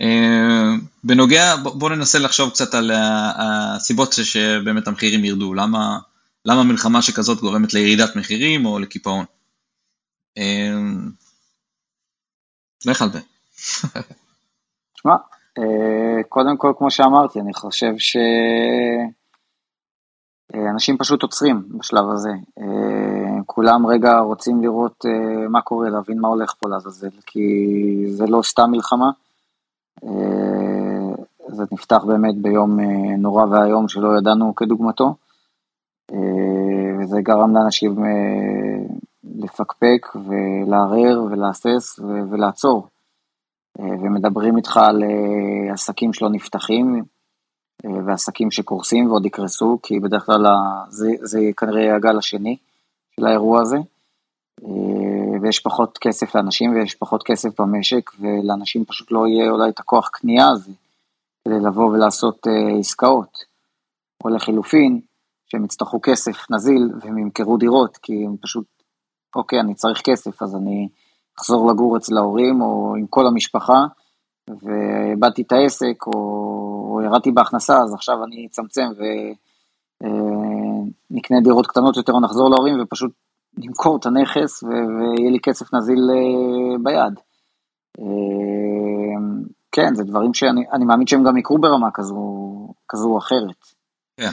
אה, 0.00 0.74
בנוגע, 1.04 1.56
בואו 1.56 1.94
ננסה 1.94 2.18
לחשוב 2.18 2.50
קצת 2.50 2.74
על 2.74 2.90
הסיבות 3.36 4.12
שבאמת 4.12 4.88
המחירים 4.88 5.24
ירדו, 5.24 5.54
למה, 5.54 5.98
למה 6.44 6.62
מלחמה 6.62 7.02
שכזאת 7.02 7.40
גורמת 7.40 7.74
לירידת 7.74 8.16
מחירים 8.16 8.66
או 8.66 8.78
לקיפאון. 8.78 9.24
אה, 10.38 10.72
לך 12.86 13.02
על 13.02 13.12
זה. 13.12 13.20
תשמע, 14.94 15.12
אה, 15.12 15.16
קודם 16.28 16.56
כל, 16.56 16.72
כמו 16.78 16.90
שאמרתי, 16.90 17.40
אני 17.40 17.54
חושב 17.54 17.92
שאנשים 20.52 20.98
פשוט 20.98 21.22
עוצרים 21.22 21.62
בשלב 21.78 22.04
הזה. 22.12 22.30
כולם 23.46 23.86
רגע 23.86 24.18
רוצים 24.18 24.62
לראות 24.62 25.04
מה 25.48 25.60
קורה, 25.62 25.90
להבין 25.90 26.20
מה 26.20 26.28
הולך 26.28 26.54
פה 26.58 26.68
לעזאזל, 26.68 27.10
כי 27.26 27.40
זה 28.08 28.24
לא 28.26 28.42
סתם 28.42 28.70
מלחמה. 28.70 29.10
אה, 30.04 31.14
זה 31.48 31.64
נפתח 31.72 32.04
באמת 32.06 32.36
ביום 32.42 32.80
אה, 32.80 33.16
נורא 33.18 33.44
ואיום 33.46 33.88
שלא 33.88 34.18
ידענו 34.18 34.54
כדוגמתו, 34.54 35.14
אה, 36.12 36.98
וזה 37.00 37.20
גרם 37.22 37.54
לאנשים 37.56 38.04
לפקפק 39.24 40.06
ולערער 40.14 41.22
ולהסס 41.30 42.00
ולעצור. 42.30 42.88
ומדברים 43.78 44.56
איתך 44.56 44.76
על 44.76 45.02
עסקים 45.72 46.12
שלא 46.12 46.28
נפתחים, 46.30 47.02
ועסקים 48.06 48.50
שקורסים 48.50 49.10
ועוד 49.10 49.26
יקרסו, 49.26 49.78
כי 49.82 50.00
בדרך 50.00 50.26
כלל 50.26 50.46
זה, 50.88 51.10
זה 51.22 51.40
כנראה 51.56 51.96
הגל 51.96 52.18
השני 52.18 52.56
של 53.16 53.26
האירוע 53.26 53.60
הזה. 53.62 53.76
ויש 55.42 55.60
פחות 55.60 55.98
כסף 55.98 56.34
לאנשים 56.34 56.74
ויש 56.74 56.94
פחות 56.94 57.22
כסף 57.22 57.60
במשק, 57.60 58.10
ולאנשים 58.20 58.84
פשוט 58.84 59.12
לא 59.12 59.26
יהיה 59.26 59.50
אולי 59.50 59.70
את 59.70 59.80
הכוח 59.80 60.08
קנייה 60.08 60.48
הזה 60.48 60.72
כדי 61.44 61.60
לבוא 61.66 61.90
ולעשות 61.90 62.46
עסקאות. 62.78 63.54
או 64.24 64.28
לחילופין, 64.28 65.00
שהם 65.46 65.64
יצטרכו 65.64 66.00
כסף 66.02 66.50
נזיל 66.50 66.90
והם 67.00 67.18
ימכרו 67.18 67.56
דירות, 67.56 67.96
כי 67.96 68.24
הם 68.26 68.36
פשוט, 68.40 68.66
אוקיי, 69.36 69.60
אני 69.60 69.74
צריך 69.74 70.02
כסף, 70.04 70.42
אז 70.42 70.56
אני 70.56 70.88
אחזור 71.40 71.70
לגור 71.70 71.96
אצל 71.96 72.16
ההורים 72.16 72.60
או 72.60 72.94
עם 72.98 73.06
כל 73.06 73.26
המשפחה, 73.26 73.78
ואיבדתי 74.48 75.42
את 75.42 75.52
העסק, 75.52 76.06
או, 76.06 76.12
או 76.90 77.00
ירדתי 77.04 77.30
בהכנסה, 77.30 77.78
אז 77.80 77.94
עכשיו 77.94 78.24
אני 78.24 78.46
אצמצם 78.50 78.86
ונקנה 80.00 81.36
אה, 81.36 81.42
דירות 81.42 81.66
קטנות 81.66 81.96
יותר, 81.96 82.12
או 82.12 82.20
נחזור 82.20 82.50
להורים 82.50 82.80
ופשוט 82.82 83.10
נמכור 83.58 83.96
את 83.96 84.06
הנכס 84.06 84.62
ויהיה 84.62 85.30
לי 85.30 85.38
כסף 85.42 85.74
נזיל 85.74 86.10
אה, 86.10 86.78
ביד. 86.82 87.14
אה, 88.00 88.04
כן, 89.72 89.94
זה 89.94 90.04
דברים 90.04 90.34
שאני 90.34 90.84
מאמין 90.86 91.06
שהם 91.06 91.24
גם 91.24 91.36
יקרו 91.36 91.58
ברמה 91.58 91.88
כזו, 91.94 92.14
כזו 92.88 93.08
או 93.08 93.18
אחרת. 93.18 93.64
כן. 94.16 94.30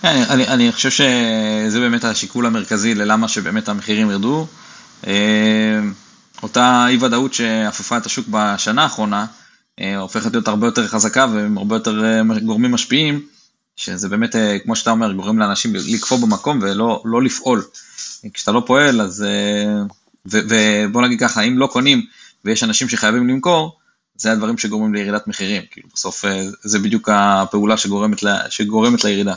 כן. 0.00 0.22
אני, 0.30 0.48
אני 0.48 0.72
חושב 0.72 0.90
שזה 0.90 1.80
באמת 1.80 2.04
השיקול 2.04 2.46
המרכזי 2.46 2.94
ללמה 2.94 3.28
שבאמת 3.28 3.68
המחירים 3.68 4.10
ירדו. 4.10 4.46
אה, 5.06 5.80
אותה 6.42 6.86
אי 6.88 6.96
ודאות 6.96 7.34
שאפפה 7.34 7.96
את 7.96 8.06
השוק 8.06 8.26
בשנה 8.30 8.82
האחרונה, 8.82 9.26
אה, 9.80 9.96
הופכת 9.96 10.32
להיות 10.32 10.48
הרבה 10.48 10.66
יותר 10.66 10.86
חזקה 10.86 11.26
ועם 11.34 11.58
הרבה 11.58 11.76
יותר 11.76 12.04
אה, 12.04 12.40
גורמים 12.40 12.72
משפיעים, 12.72 13.26
שזה 13.76 14.08
באמת, 14.08 14.34
כמו 14.64 14.76
שאתה 14.76 14.90
אומר, 14.90 15.12
גורם 15.12 15.38
לאנשים 15.38 15.74
לקפוא 15.74 16.18
במקום 16.18 16.58
ולא 16.62 17.02
לא 17.04 17.22
לפעול. 17.22 17.64
כשאתה 18.34 18.52
לא 18.52 18.62
פועל, 18.66 19.00
אז... 19.00 19.24
ובוא 20.26 21.02
נגיד 21.02 21.20
ככה, 21.20 21.40
אם 21.40 21.58
לא 21.58 21.66
קונים 21.66 22.06
ויש 22.44 22.64
אנשים 22.64 22.88
שחייבים 22.88 23.28
למכור, 23.28 23.78
זה 24.16 24.32
הדברים 24.32 24.58
שגורמים 24.58 24.94
לירידת 24.94 25.26
מחירים, 25.26 25.62
כאילו 25.70 25.88
בסוף 25.94 26.24
זה 26.62 26.78
בדיוק 26.78 27.08
הפעולה 27.12 27.76
שגורמת, 27.76 28.22
לה, 28.22 28.50
שגורמת 28.50 29.04
לירידה. 29.04 29.34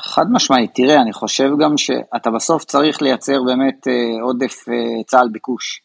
חד 0.00 0.26
משמעית, 0.30 0.70
תראה, 0.74 1.02
אני 1.02 1.12
חושב 1.12 1.50
גם 1.60 1.76
שאתה 1.76 2.30
בסוף 2.30 2.64
צריך 2.64 3.02
לייצר 3.02 3.42
באמת 3.46 3.88
אה, 3.88 4.22
עודף 4.22 4.64
היצע 4.68 5.20
על 5.20 5.28
ביקוש. 5.28 5.82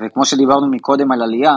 וכמו 0.00 0.24
שדיברנו 0.24 0.70
מקודם 0.70 1.12
על 1.12 1.22
עלייה, 1.22 1.54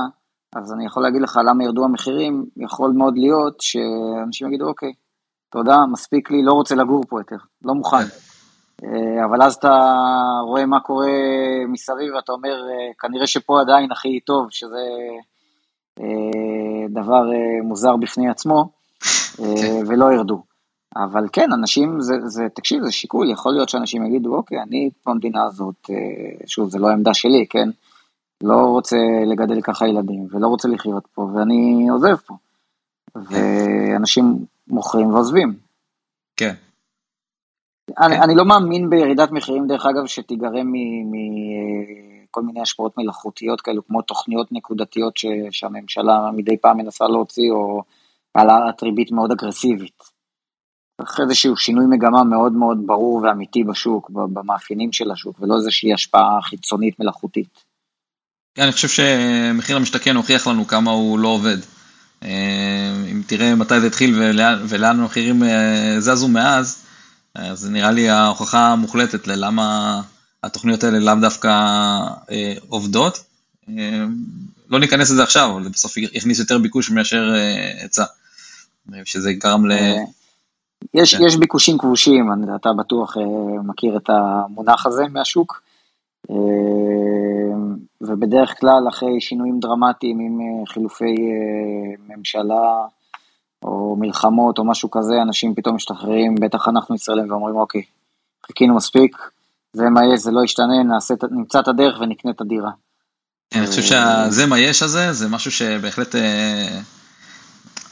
אז 0.56 0.74
אני 0.74 0.86
יכול 0.86 1.04
להגיד 1.04 1.22
לך 1.22 1.40
למה 1.46 1.64
ירדו 1.64 1.84
המחירים, 1.84 2.46
יכול 2.58 2.92
מאוד 2.98 3.18
להיות 3.18 3.62
שאנשים 3.62 4.48
יגידו, 4.48 4.68
אוקיי, 4.68 4.94
תודה, 5.52 5.78
מספיק 5.92 6.32
לי, 6.32 6.44
לא 6.44 6.54
רוצה 6.54 6.76
לגור 6.76 7.04
פה 7.10 7.20
יותר, 7.20 7.36
לא 7.62 7.74
מוכן. 7.74 7.98
כן. 7.98 8.88
אה, 8.88 9.26
אבל 9.26 9.42
אז 9.42 9.56
אתה 9.56 9.80
רואה 10.48 10.66
מה 10.66 10.80
קורה 10.80 11.12
מסביב 11.68 12.14
ואתה 12.16 12.32
אומר, 12.32 12.56
כנראה 13.00 13.28
שפה 13.28 13.62
עדיין 13.62 13.92
הכי 13.92 14.20
טוב, 14.20 14.48
שזה 14.50 14.86
אה, 16.00 16.88
דבר 16.90 17.34
אה, 17.34 17.64
מוזר 17.64 17.96
בפני 17.96 18.30
עצמו, 18.30 18.70
אה, 19.40 19.46
כן. 19.62 19.84
ולא 19.88 20.14
ירדו. 20.14 20.53
אבל 20.96 21.28
כן, 21.34 21.52
אנשים, 21.54 22.02
זה, 22.02 22.14
זה, 22.26 22.44
תקשיב, 22.56 22.84
זה 22.84 22.92
שיקול, 22.92 23.32
יכול 23.32 23.54
להיות 23.54 23.70
שאנשים 23.70 24.06
יגידו, 24.06 24.36
אוקיי, 24.36 24.62
אני 24.62 24.90
במדינה 25.06 25.44
הזאת, 25.44 25.90
שוב, 26.46 26.70
זה 26.70 26.80
לא 26.80 26.88
העמדה 26.88 27.14
שלי, 27.14 27.46
כן? 27.50 27.70
לא 28.44 28.56
רוצה 28.56 28.98
לגדל 29.26 29.62
ככה 29.62 29.88
ילדים, 29.88 30.28
ולא 30.32 30.48
רוצה 30.48 30.68
לחיות 30.68 31.08
פה, 31.14 31.22
ואני 31.22 31.90
עוזב 31.90 32.16
פה. 32.16 32.34
ואנשים 33.16 34.46
מוכרים 34.68 35.14
ועוזבים. 35.14 35.54
כן. 36.38 36.54
אני, 37.98 38.16
כן. 38.16 38.22
אני 38.22 38.36
לא 38.36 38.46
מאמין 38.46 38.90
בירידת 38.90 39.32
מחירים, 39.32 39.68
דרך 39.68 39.86
אגב, 39.86 40.06
שתיגרם 40.06 40.72
מ... 40.72 41.12
מ 41.12 41.14
כל 42.32 42.42
מיני 42.42 42.62
השפעות 42.62 42.98
מלאכותיות 42.98 43.62
כאלו, 43.62 43.88
כמו 43.88 44.02
תוכניות 44.02 44.52
נקודתיות 44.52 45.18
ש, 45.18 45.26
שהממשלה 45.52 46.32
מדי 46.32 46.58
פעם 46.58 46.78
מנסה 46.78 47.06
להוציא, 47.08 47.52
או 47.52 47.84
העלאת 48.36 48.84
ריבית 48.84 49.12
מאוד 49.12 49.32
אגרסיבית. 49.32 50.13
צריך 51.02 51.20
איזשהו 51.20 51.58
שינוי 51.58 51.86
מגמה 51.90 52.24
מאוד 52.24 52.54
מאוד 52.54 52.78
ברור 52.86 53.22
ואמיתי 53.24 53.64
בשוק, 53.64 54.10
במאפיינים 54.10 54.94
של 54.94 55.12
השוק, 55.12 55.42
ולא 55.42 55.58
איזושהי 55.58 55.94
השפעה 55.94 56.42
חיצונית 56.42 57.00
מלאכותית. 57.00 57.50
כן, 58.56 58.64
אני 58.64 58.72
חושב 58.72 58.88
שמחיר 58.88 59.76
המשתכן 59.76 60.16
הוכיח 60.16 60.48
לנו 60.48 60.68
כמה 60.68 60.92
הוא 60.92 61.20
לא 61.20 61.28
עובד. 61.28 61.58
אה, 62.24 63.04
אם 63.12 63.22
תראה 63.28 63.56
מתי 63.56 63.82
זה 63.82 63.88
התחיל 63.88 64.16
ולאן, 64.20 64.60
ולאן 64.68 65.00
המחירים 65.00 65.44
אה, 65.44 65.96
זזו 66.00 66.28
מאז, 66.28 66.86
אז 67.36 67.70
נראה 67.70 67.92
לי 67.92 68.10
ההוכחה 68.10 68.68
המוחלטת 68.68 69.28
ללמה 69.28 70.02
התוכניות 70.44 70.84
האלה 70.84 71.00
לאו 71.00 71.16
דווקא 71.22 71.50
אה, 72.32 72.54
עובדות. 72.68 73.24
אה, 73.70 74.04
לא 74.70 74.80
ניכנס 74.80 75.12
לזה 75.12 75.24
עכשיו, 75.24 75.52
אבל 75.52 75.70
בסוף 75.70 75.98
יכניס 75.98 76.40
יותר 76.40 76.58
ביקוש 76.58 76.90
מאשר 76.90 77.34
אה, 77.36 77.82
היצע, 77.82 78.06
אה, 78.94 79.00
שזה 79.06 79.34
גרם 79.34 79.66
ל... 79.66 79.74
יש, 80.94 81.16
כן. 81.16 81.24
יש 81.24 81.36
ביקושים 81.36 81.78
כבושים, 81.78 82.30
אתה 82.56 82.70
בטוח 82.74 83.18
אה, 83.18 83.24
מכיר 83.64 83.98
את 83.98 84.10
המונח 84.10 84.86
הזה 84.86 85.04
מהשוק, 85.10 85.62
אה, 86.32 86.36
ובדרך 88.02 88.60
כלל 88.60 88.88
אחרי 88.90 89.22
שינויים 89.22 89.60
דרמטיים 89.60 90.20
עם 90.20 90.40
אה, 90.42 90.66
חילופי 90.66 91.16
ממשלה 92.10 92.86
או 93.64 93.96
מלחמות 94.00 94.60
או 94.60 94.66
משהו 94.66 94.92
כזה, 94.92 95.22
אנשים 95.22 95.56
פתאום 95.56 95.76
משתחררים, 95.76 96.36
בטח 96.36 96.68
אנחנו 96.68 96.96
ישראלים 96.96 97.32
ואומרים 97.32 97.56
אוקיי, 97.56 97.82
חיכינו 98.46 98.76
מספיק, 98.76 99.18
זה 99.74 99.90
מה 99.90 100.02
יש, 100.14 100.20
זה 100.20 100.32
לא 100.32 100.44
ישתנה, 100.44 100.84
נעשה, 100.84 101.14
נמצא 101.32 101.60
את 101.60 101.68
הדרך 101.68 102.02
ונקנה 102.02 102.32
את 102.32 102.42
הדירה. 102.42 102.72
אני 103.56 103.68
חושב 103.68 103.82
שזה 103.82 104.46
מה 104.46 104.60
יש 104.60 104.84
הזה, 104.84 105.14
זה 105.14 105.30
משהו 105.30 105.52
שבהחלט, 105.52 106.16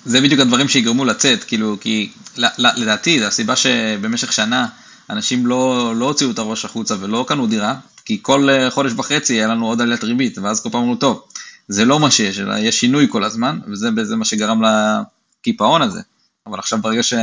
זה 0.05 0.21
בדיוק 0.21 0.41
הדברים 0.41 0.67
שיגרמו 0.67 1.05
לצאת, 1.05 1.43
כאילו, 1.43 1.77
כי 1.81 2.11
לדעתי, 2.57 3.25
הסיבה 3.25 3.55
שבמשך 3.55 4.33
שנה 4.33 4.67
אנשים 5.09 5.45
לא, 5.45 5.93
לא 5.95 6.05
הוציאו 6.05 6.31
את 6.31 6.39
הראש 6.39 6.65
החוצה 6.65 6.95
ולא 6.99 7.25
קנו 7.27 7.47
דירה, 7.47 7.75
כי 8.05 8.19
כל 8.21 8.49
אה, 8.49 8.71
חודש 8.71 8.91
וחצי 8.97 9.33
היה 9.33 9.47
לנו 9.47 9.67
עוד 9.67 9.81
עליית 9.81 10.03
ריבית, 10.03 10.37
ואז 10.37 10.63
כל 10.63 10.69
פעם 10.69 10.81
אמרו, 10.81 10.95
טוב, 10.95 11.23
זה 11.67 11.85
לא 11.85 11.99
מה 11.99 12.11
שיש, 12.11 12.39
אלא 12.39 12.57
יש 12.57 12.79
שינוי 12.79 13.07
כל 13.09 13.23
הזמן, 13.23 13.59
וזה 13.67 14.15
מה 14.15 14.25
שגרם 14.25 14.61
לקיפאון 14.63 15.81
הזה. 15.81 16.01
אבל 16.47 16.59
עכשיו 16.59 16.79
ברגע 16.81 17.03
ש... 17.03 17.13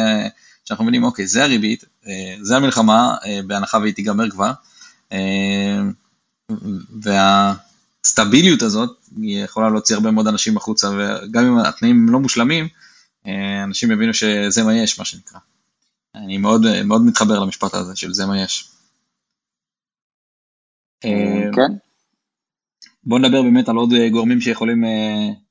שאנחנו 0.69 0.85
מבינים, 0.85 1.05
אוקיי, 1.05 1.27
זה 1.27 1.45
הריבית, 1.45 1.85
אה, 2.07 2.37
זה 2.41 2.57
המלחמה, 2.57 3.17
אה, 3.27 3.41
בהנחה 3.47 3.79
והיא 3.79 3.95
תיגמר 3.95 4.31
כבר, 4.31 4.53
אה, 5.13 5.81
והסטביליות 8.09 8.63
הזאת, 8.63 8.91
היא 9.17 9.45
יכולה 9.45 9.71
להוציא 9.71 9.97
הרבה 9.97 10.11
מאוד 10.11 10.27
אנשים 10.27 10.57
החוצה, 10.57 10.89
וגם 10.89 11.45
אם 11.45 11.59
התנאים 11.59 12.09
לא 12.09 12.21
מושלמים, 12.21 12.69
אנשים 13.65 13.91
יבינו 13.91 14.15
שזה 14.15 14.65
מה 14.65 14.77
יש, 14.77 14.99
מה 14.99 15.05
שנקרא. 15.05 15.39
אני 16.15 16.39
מאוד, 16.39 16.83
מאוד 16.85 17.03
מתחבר 17.07 17.39
למשפט 17.39 17.75
הזה 17.75 17.97
של 17.97 18.13
זה 18.13 18.27
מה 18.27 18.43
יש. 18.43 18.71
כן. 21.01 21.73
בוא 23.05 23.19
נדבר 23.19 23.43
באמת 23.43 23.69
על 23.69 23.77
עוד 23.77 23.91
גורמים 24.13 24.41
שיכולים 24.41 24.85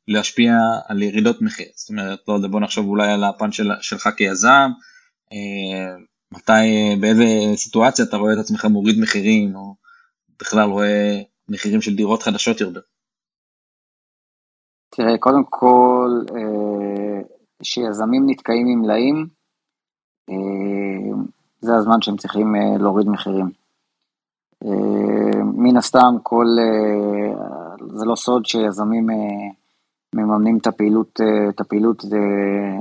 להשפיע 0.08 0.54
על 0.88 1.02
ירידות 1.02 1.42
מחיר. 1.42 1.68
זאת 1.76 1.90
אומרת, 1.90 2.20
לא 2.28 2.34
יודע, 2.34 2.48
בוא 2.48 2.60
נחשוב 2.60 2.88
אולי 2.88 3.12
על 3.12 3.24
הפן 3.24 3.52
של, 3.52 3.72
שלך 3.82 4.10
כיזם, 4.18 4.72
אה, 5.34 5.96
מתי, 6.32 6.96
באיזה 7.00 7.24
סיטואציה 7.56 8.06
אתה 8.06 8.18
רואה 8.18 8.34
את 8.34 8.38
עצמך 8.38 8.66
מוריד 8.66 9.00
מחירים, 9.00 9.56
או 9.56 9.76
בכלל 10.40 10.70
רואה 10.70 11.22
מחירים 11.50 11.82
של 11.82 11.96
דירות 11.96 12.24
חדשות 12.24 12.62
ירדו? 12.62 12.80
תראה, 14.90 15.18
קודם 15.18 15.44
כל, 15.50 16.10
כשיזמים 17.62 18.22
אה, 18.22 18.28
נתקעים 18.32 18.68
עם 18.68 18.82
מלאים, 18.82 19.28
אה, 20.30 21.24
זה 21.62 21.76
הזמן 21.76 22.02
שהם 22.02 22.18
צריכים 22.18 22.56
להוריד 22.80 23.08
מחירים. 23.08 23.50
מן 25.44 25.78
הסתם, 25.78 26.16
כל, 26.24 26.46
זה 27.88 28.06
לא 28.06 28.16
סוד 28.16 28.46
שיזמים 28.46 29.10
מממנים 30.16 30.58
את 30.58 30.68
הפעילות, 30.68 31.20
אה, 31.22 31.50
את 31.50 31.60
הפעילות, 31.60 32.06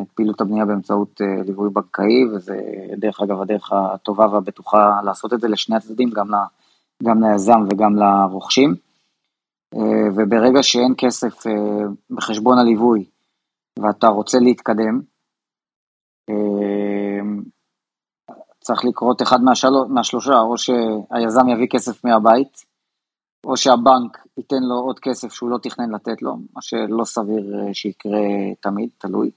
את 0.02 0.08
פעילות 0.14 0.40
הבנייה 0.40 0.64
באמצעות 0.64 1.20
אה, 1.20 1.42
ליווי 1.42 1.70
בנקאי, 1.70 2.24
וזה 2.32 2.56
דרך 2.96 3.20
אגב 3.20 3.42
הדרך 3.42 3.72
הטובה 3.72 4.26
והבטוחה 4.32 5.00
לעשות 5.04 5.32
את 5.32 5.40
זה 5.40 5.48
לשני 5.48 5.76
הצדדים, 5.76 6.10
גם, 6.10 6.30
ל, 6.30 6.34
גם 7.02 7.22
ליזם 7.22 7.60
וגם 7.70 7.96
לרוכשים. 7.96 8.74
אה, 9.74 10.08
וברגע 10.16 10.62
שאין 10.62 10.94
כסף 10.98 11.44
בחשבון 12.10 12.58
הליווי 12.58 13.04
ואתה 13.78 14.06
רוצה 14.06 14.38
להתקדם, 14.38 15.00
צריך 18.66 18.84
לקרות 18.84 19.22
אחד 19.22 19.38
מהשלושה, 19.88 20.38
או 20.40 20.58
שהיזם 20.58 21.48
יביא 21.48 21.66
כסף 21.70 22.04
מהבית, 22.04 22.64
או 23.46 23.56
שהבנק 23.56 24.26
ייתן 24.36 24.62
לו 24.68 24.74
עוד 24.74 24.98
כסף 24.98 25.32
שהוא 25.32 25.50
לא 25.50 25.58
תכנן 25.62 25.90
לתת 25.94 26.22
לו, 26.22 26.36
מה 26.54 26.62
שלא 26.62 27.04
סביר 27.04 27.54
אה, 27.54 27.74
שיקרה 27.74 28.20
תמיד, 28.60 28.88
תלוי. 28.98 29.30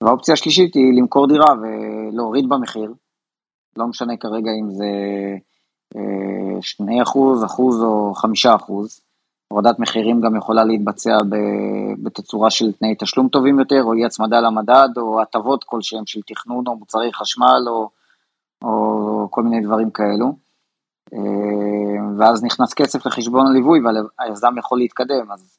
והאופציה 0.00 0.34
השלישית 0.34 0.74
היא 0.74 1.00
למכור 1.00 1.28
דירה 1.28 1.52
ולהוריד 1.60 2.48
במחיר, 2.48 2.94
לא 3.76 3.86
משנה 3.86 4.16
כרגע 4.16 4.50
אם 4.60 4.70
זה 4.70 4.86
2 6.60 7.02
אחוז, 7.02 7.44
אחוז 7.44 7.82
או 7.82 8.14
5 8.14 8.46
אחוז. 8.46 9.00
הורדת 9.52 9.78
מחירים 9.78 10.20
גם 10.20 10.36
יכולה 10.36 10.64
להתבצע 10.64 11.18
בתצורה 12.02 12.50
של 12.50 12.72
תנאי 12.72 12.94
תשלום 12.98 13.28
טובים 13.28 13.58
יותר, 13.58 13.82
או 13.82 13.92
אי 13.92 14.04
הצמדה 14.04 14.40
למדד, 14.40 14.88
או 14.96 15.22
הטבות 15.22 15.64
כלשהם 15.64 16.06
של 16.06 16.20
תכנון 16.26 16.64
או 16.66 16.76
מוצרי 16.76 17.12
חשמל, 17.12 17.64
או, 17.68 17.88
או 18.64 19.28
כל 19.30 19.42
מיני 19.42 19.60
דברים 19.66 19.90
כאלו. 19.90 20.32
אה, 21.14 22.18
ואז 22.18 22.44
נכנס 22.44 22.74
כסף 22.74 23.06
לחשבון 23.06 23.46
הליווי 23.46 23.80
והיזם 23.80 24.58
יכול 24.58 24.78
להתקדם, 24.78 25.32
אז 25.32 25.58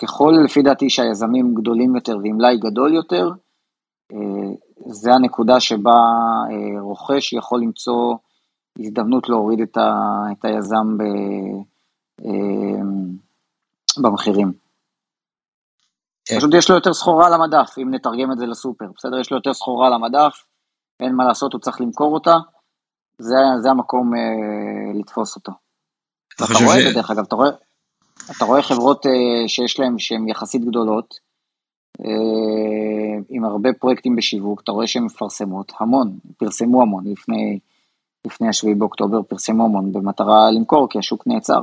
ככל 0.00 0.34
לפי 0.44 0.62
דעתי 0.62 0.90
שהיזמים 0.90 1.54
גדולים 1.54 1.96
יותר 1.96 2.18
ועם 2.22 2.36
מלאי 2.36 2.56
גדול 2.58 2.94
יותר, 2.94 3.30
אה, 4.12 4.54
זה 4.86 5.12
הנקודה 5.12 5.60
שבה 5.60 6.00
אה, 6.50 6.80
רוכש 6.80 7.32
יכול 7.32 7.60
למצוא 7.60 8.14
הזדמנות 8.78 9.28
להוריד 9.28 9.60
את, 9.60 9.76
ה, 9.76 9.92
את 10.32 10.44
היזם 10.44 10.98
ב, 10.98 11.02
במחירים. 14.02 14.52
כן. 16.24 16.36
פשוט 16.38 16.54
יש 16.54 16.70
לו 16.70 16.74
יותר 16.74 16.92
סחורה 16.92 17.26
על 17.26 17.34
המדף, 17.34 17.74
אם 17.82 17.94
נתרגם 17.94 18.32
את 18.32 18.38
זה 18.38 18.46
לסופר, 18.46 18.84
בסדר? 18.96 19.20
יש 19.20 19.30
לו 19.30 19.36
יותר 19.36 19.54
סחורה 19.54 19.86
על 19.86 19.92
המדף, 19.92 20.44
אין 21.00 21.14
מה 21.14 21.24
לעשות, 21.24 21.52
הוא 21.52 21.60
צריך 21.60 21.80
למכור 21.80 22.14
אותה, 22.14 22.34
זה, 23.18 23.36
זה 23.62 23.70
המקום 23.70 24.14
אה, 24.14 25.00
לתפוס 25.00 25.36
אותו. 25.36 25.52
אתה, 26.36 26.44
אתה 26.44 26.64
רואה 26.64 26.78
את 26.78 26.84
זה 26.84 26.94
דרך 26.94 27.10
אגב, 27.10 27.24
אתה 27.26 27.36
רואה, 27.36 27.48
אתה 28.36 28.44
רואה 28.44 28.62
חברות 28.62 29.06
אה, 29.06 29.48
שיש 29.48 29.80
להן, 29.80 29.98
שהן 29.98 30.28
יחסית 30.28 30.64
גדולות, 30.64 31.14
אה, 32.00 33.22
עם 33.28 33.44
הרבה 33.44 33.70
פרויקטים 33.80 34.16
בשיווק, 34.16 34.60
אתה 34.60 34.72
רואה 34.72 34.86
שהן 34.86 35.04
מפרסמות 35.04 35.72
המון, 35.80 36.18
פרסמו 36.36 36.82
המון 36.82 37.04
לפני, 37.06 37.58
לפני 38.26 38.48
השביעי 38.48 38.74
באוקטובר, 38.74 39.22
פרסמו 39.22 39.64
המון 39.64 39.92
במטרה 39.92 40.50
למכור, 40.50 40.88
כי 40.90 40.98
השוק 40.98 41.26
נעצר. 41.26 41.60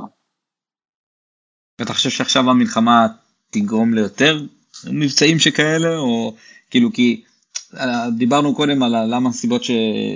ואתה 1.80 1.92
חושב 1.92 2.10
שעכשיו 2.10 2.50
המלחמה 2.50 3.06
תגרום 3.50 3.94
ליותר 3.94 4.42
מבצעים 4.90 5.38
שכאלה, 5.38 5.96
או 5.96 6.34
כאילו 6.70 6.92
כי 6.92 7.22
דיברנו 8.16 8.54
קודם 8.54 8.82
על 8.82 9.14
למה 9.14 9.28
הסיבות 9.30 9.64
ש, 9.64 9.70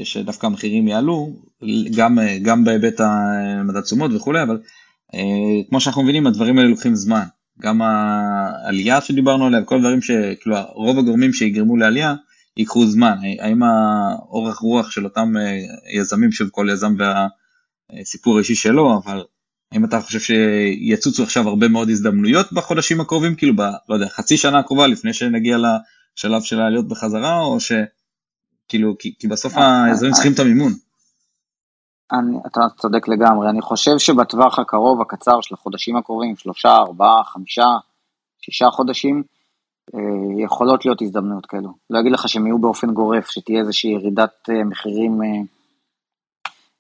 שדווקא 0.05 0.47
המחירים 0.47 0.89
יעלו, 0.89 1.33
גם, 1.97 2.19
גם 2.43 2.65
בהיבט 2.65 3.01
המדד 3.01 3.81
תשומות 3.81 4.11
וכולי, 4.15 4.43
אבל 4.43 4.59
אה, 5.15 5.21
כמו 5.69 5.81
שאנחנו 5.81 6.03
מבינים 6.03 6.27
הדברים 6.27 6.59
האלה 6.59 6.69
לוקחים 6.71 6.95
זמן. 6.95 7.25
גם 7.61 7.83
העלייה 7.83 9.01
שדיברנו 9.01 9.47
עליה, 9.47 9.65
כל 9.65 9.77
הדברים 9.77 10.03
שכאילו 10.03 10.57
רוב 10.75 10.99
הגורמים 10.99 11.33
שיגרמו 11.33 11.77
לעלייה 11.77 12.15
ייקחו 12.57 12.87
זמן. 12.87 13.19
האם 13.41 13.63
האורך 13.63 14.59
רוח 14.59 14.91
של 14.91 15.05
אותם 15.05 15.37
אה, 15.37 15.59
יזמים, 16.01 16.33
שוב 16.33 16.49
כל 16.49 16.69
יזם 16.73 16.95
והסיפור 17.93 18.37
האישי 18.37 18.55
שלו, 18.55 19.01
אבל 19.05 19.25
האם 19.73 19.85
אתה 19.85 20.01
חושב 20.01 20.21
שיצוצו 20.21 21.23
עכשיו 21.23 21.49
הרבה 21.49 21.69
מאוד 21.69 21.89
הזדמנויות 21.89 22.53
בחודשים 22.53 23.01
הקרובים, 23.01 23.35
כאילו 23.35 23.57
ב... 23.57 23.61
לא 23.89 23.95
יודע, 23.95 24.09
חצי 24.09 24.37
שנה 24.37 24.59
הקרובה 24.59 24.87
לפני 24.87 25.13
שנגיע 25.13 25.57
לשלב 25.59 26.43
של 26.43 26.61
העליות 26.61 26.89
בחזרה, 26.89 27.41
או 27.41 27.59
שכאילו, 27.61 28.99
כי, 28.99 29.15
כי 29.19 29.29
בסוף 29.29 29.53
היזמים 29.57 30.13
צריכים 30.13 30.33
את 30.33 30.39
המימון. 30.39 30.73
אני, 32.13 32.37
אתה 32.47 32.61
צודק 32.79 33.09
לגמרי, 33.09 33.49
אני 33.51 33.63
חושב 33.63 33.99
שבטווח 33.99 34.59
הקרוב, 34.59 35.01
הקצר 35.01 35.41
של 35.41 35.55
החודשים 35.55 35.97
הקרובים, 35.97 36.37
שלושה, 36.37 36.77
ארבעה, 36.77 37.25
חמישה, 37.25 37.67
שישה 38.41 38.67
חודשים, 38.71 39.17
אה, 39.17 39.36
יכולות 40.45 40.85
להיות 40.85 41.03
הזדמנויות 41.03 41.47
כאלו. 41.47 41.75
לא 41.91 42.01
אגיד 42.01 42.13
לך 42.13 42.29
שהם 42.29 42.47
יהיו 42.47 42.59
באופן 42.59 42.91
גורף, 42.91 43.31
שתהיה 43.31 43.61
איזושהי 43.61 43.91
ירידת 43.91 44.51
אה, 44.51 44.65
מחירים 44.65 45.23
אה, 45.23 45.43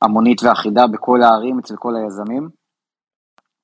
המונית 0.03 0.43
ואחידה 0.43 0.87
בכל 0.87 1.23
הערים 1.23 1.59
אצל 1.59 1.77
כל 1.77 1.93
היזמים, 1.97 2.49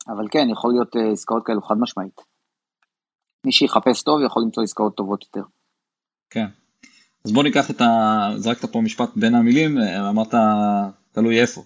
אבל 0.09 0.27
כן, 0.31 0.49
יכול 0.53 0.73
להיות 0.73 0.97
עסקאות 1.13 1.43
כאלו 1.47 1.63
חד 1.63 1.75
משמעית. 1.79 2.21
מי 3.47 3.53
שיחפש 3.53 4.03
טוב 4.03 4.21
יכול 4.27 4.43
למצוא 4.43 4.63
עסקאות 4.63 4.97
טובות 4.97 5.25
יותר. 5.25 5.49
כן. 6.31 6.47
אז 7.25 7.33
בוא 7.33 7.43
ניקח 7.43 7.71
את 7.71 7.81
ה... 7.81 7.87
זרקת 8.37 8.73
פה 8.73 8.81
משפט 8.81 9.11
בין 9.17 9.35
המילים, 9.35 9.79
אמרת 10.09 10.35
תלוי 11.13 11.41
איפה. 11.41 11.63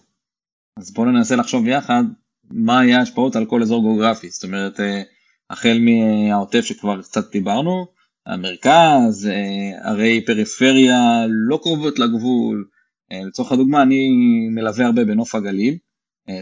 אז 0.77 0.91
בואו 0.93 1.07
ננסה 1.07 1.37
לחשוב 1.37 1.65
ביחד 1.65 2.05
מה 2.51 2.81
היה 2.81 2.99
ההשפעות 2.99 3.37
על 3.37 3.47
כל 3.47 3.63
אזור 3.63 3.83
גיאוגרפי, 3.83 4.31
זאת 4.31 4.45
אומרת 4.45 4.81
אה, 4.81 5.03
החל 5.51 5.79
מהעוטף 5.81 6.61
שכבר 6.61 7.03
קצת 7.03 7.33
דיברנו, 7.33 7.87
המרכז, 8.27 9.27
אה, 9.27 9.91
ערי 9.91 10.25
פריפריה 10.27 11.27
לא 11.29 11.59
קרובות 11.63 11.99
לגבול, 11.99 12.69
אה, 13.13 13.21
לצורך 13.29 13.53
הדוגמה 13.53 13.83
אני 13.83 14.09
מלווה 14.51 14.87
הרבה 14.87 15.05
בנוף 15.05 15.35
הגליל, 15.35 15.77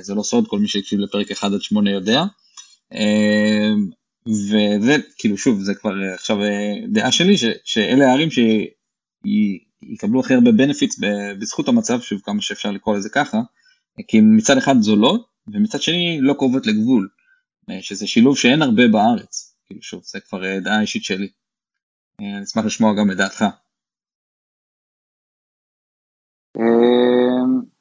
זה 0.00 0.14
לא 0.14 0.22
סוד, 0.22 0.48
כל 0.48 0.58
מי 0.58 0.68
שהקשיב 0.68 1.00
לפרק 1.00 1.30
1 1.30 1.52
עד 1.52 1.60
8 1.60 1.90
יודע, 1.90 2.22
וזה 4.26 4.96
כאילו 5.18 5.38
שוב 5.38 5.62
זה 5.62 5.74
כבר 5.74 5.92
עכשיו 6.14 6.36
דעה 6.92 7.12
שלי 7.12 7.38
ש, 7.38 7.44
שאלה 7.64 8.10
הערים 8.10 8.28
יקבלו 9.82 10.20
הכי 10.20 10.34
הרבה 10.34 10.52
בנפיטס 10.52 11.00
בזכות 11.38 11.68
המצב, 11.68 12.00
שוב 12.00 12.20
כמה 12.24 12.42
שאפשר 12.42 12.70
לקרוא 12.70 12.96
לזה 12.96 13.08
ככה, 13.08 13.40
כי 14.08 14.20
מצד 14.20 14.56
אחד 14.58 14.80
זולות, 14.80 15.26
ומצד 15.52 15.82
שני 15.82 16.18
לא 16.20 16.34
קרובות 16.34 16.66
לגבול, 16.66 17.08
שזה 17.80 18.06
שילוב 18.06 18.36
שאין 18.36 18.62
הרבה 18.62 18.82
בארץ, 18.92 19.56
כאילו 19.66 19.82
שוב, 19.82 20.02
זה 20.04 20.20
כבר 20.20 20.44
אה, 20.44 20.60
דעה 20.60 20.80
אישית 20.80 21.04
שלי. 21.04 21.28
אה, 22.20 22.36
אני 22.36 22.44
אשמח 22.44 22.64
לשמוע 22.64 22.94
גם 22.94 23.10
את 23.10 23.16
דעתך. 23.16 23.44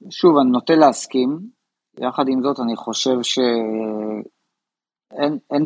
שוב, 0.10 0.38
אני 0.38 0.52
נוטה 0.52 0.76
להסכים, 0.76 1.40
יחד 2.00 2.24
עם 2.28 2.44
זאת 2.44 2.60
אני 2.60 2.76
חושב 2.76 3.18
שאין, 3.24 3.68
אין, 5.52 5.66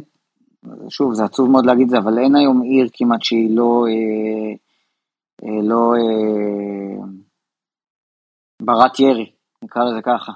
שוב, 0.90 1.14
זה 1.14 1.24
עצוב 1.24 1.50
מאוד 1.50 1.66
להגיד 1.66 1.84
את 1.84 1.90
זה, 1.90 1.98
אבל 1.98 2.20
אין 2.20 2.36
היום 2.36 2.62
עיר 2.62 2.90
כמעט 2.94 3.24
שהיא 3.24 3.56
לא... 3.56 3.86
אה, 3.90 4.54
אה, 5.44 5.62
לא 5.64 5.94
אה, 5.96 7.06
ברת 8.62 9.00
ירי, 9.00 9.32
נקרא 9.64 9.84
לזה 9.84 10.02
ככה. 10.02 10.32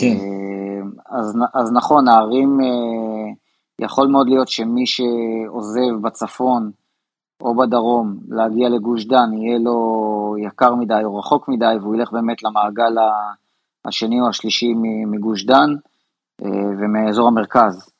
כן. 0.00 0.16
אה, 0.20 0.61
אז, 1.10 1.36
אז 1.54 1.72
נכון, 1.72 2.08
הערים, 2.08 2.58
יכול 3.78 4.08
מאוד 4.08 4.28
להיות 4.28 4.48
שמי 4.48 4.86
שעוזב 4.86 6.02
בצפון 6.02 6.70
או 7.40 7.56
בדרום 7.56 8.16
להגיע 8.28 8.68
לגוש 8.68 9.04
דן 9.04 9.32
יהיה 9.32 9.58
לו 9.58 10.36
יקר 10.38 10.74
מדי 10.74 11.00
או 11.04 11.18
רחוק 11.18 11.48
מדי 11.48 11.74
והוא 11.80 11.94
ילך 11.94 12.12
באמת 12.12 12.42
למעגל 12.42 12.94
השני 13.84 14.20
או 14.20 14.28
השלישי 14.28 14.74
מגוש 15.06 15.44
דן 15.44 15.70
ומאזור 16.78 17.28
המרכז. 17.28 17.92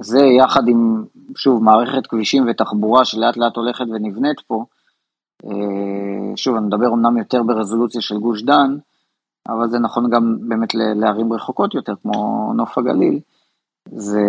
זה 0.00 0.20
יחד 0.38 0.68
עם, 0.68 1.04
שוב, 1.36 1.62
מערכת 1.62 2.06
כבישים 2.06 2.44
ותחבורה 2.48 3.04
שלאט 3.04 3.36
לאט 3.36 3.56
הולכת 3.56 3.84
ונבנית 3.84 4.40
פה, 4.46 4.64
אה, 5.44 6.36
שוב, 6.36 6.56
אני 6.56 6.66
מדבר 6.66 6.86
אמנם 6.86 7.16
יותר 7.16 7.42
ברזולוציה 7.42 8.00
של 8.00 8.18
גוש 8.18 8.42
דן, 8.42 8.76
אבל 9.48 9.70
זה 9.70 9.78
נכון 9.78 10.10
גם 10.10 10.36
באמת 10.48 10.74
לערים 10.74 11.32
רחוקות 11.32 11.74
יותר, 11.74 11.92
כמו 12.02 12.52
נוף 12.56 12.78
הגליל, 12.78 13.20
זה, 13.88 14.22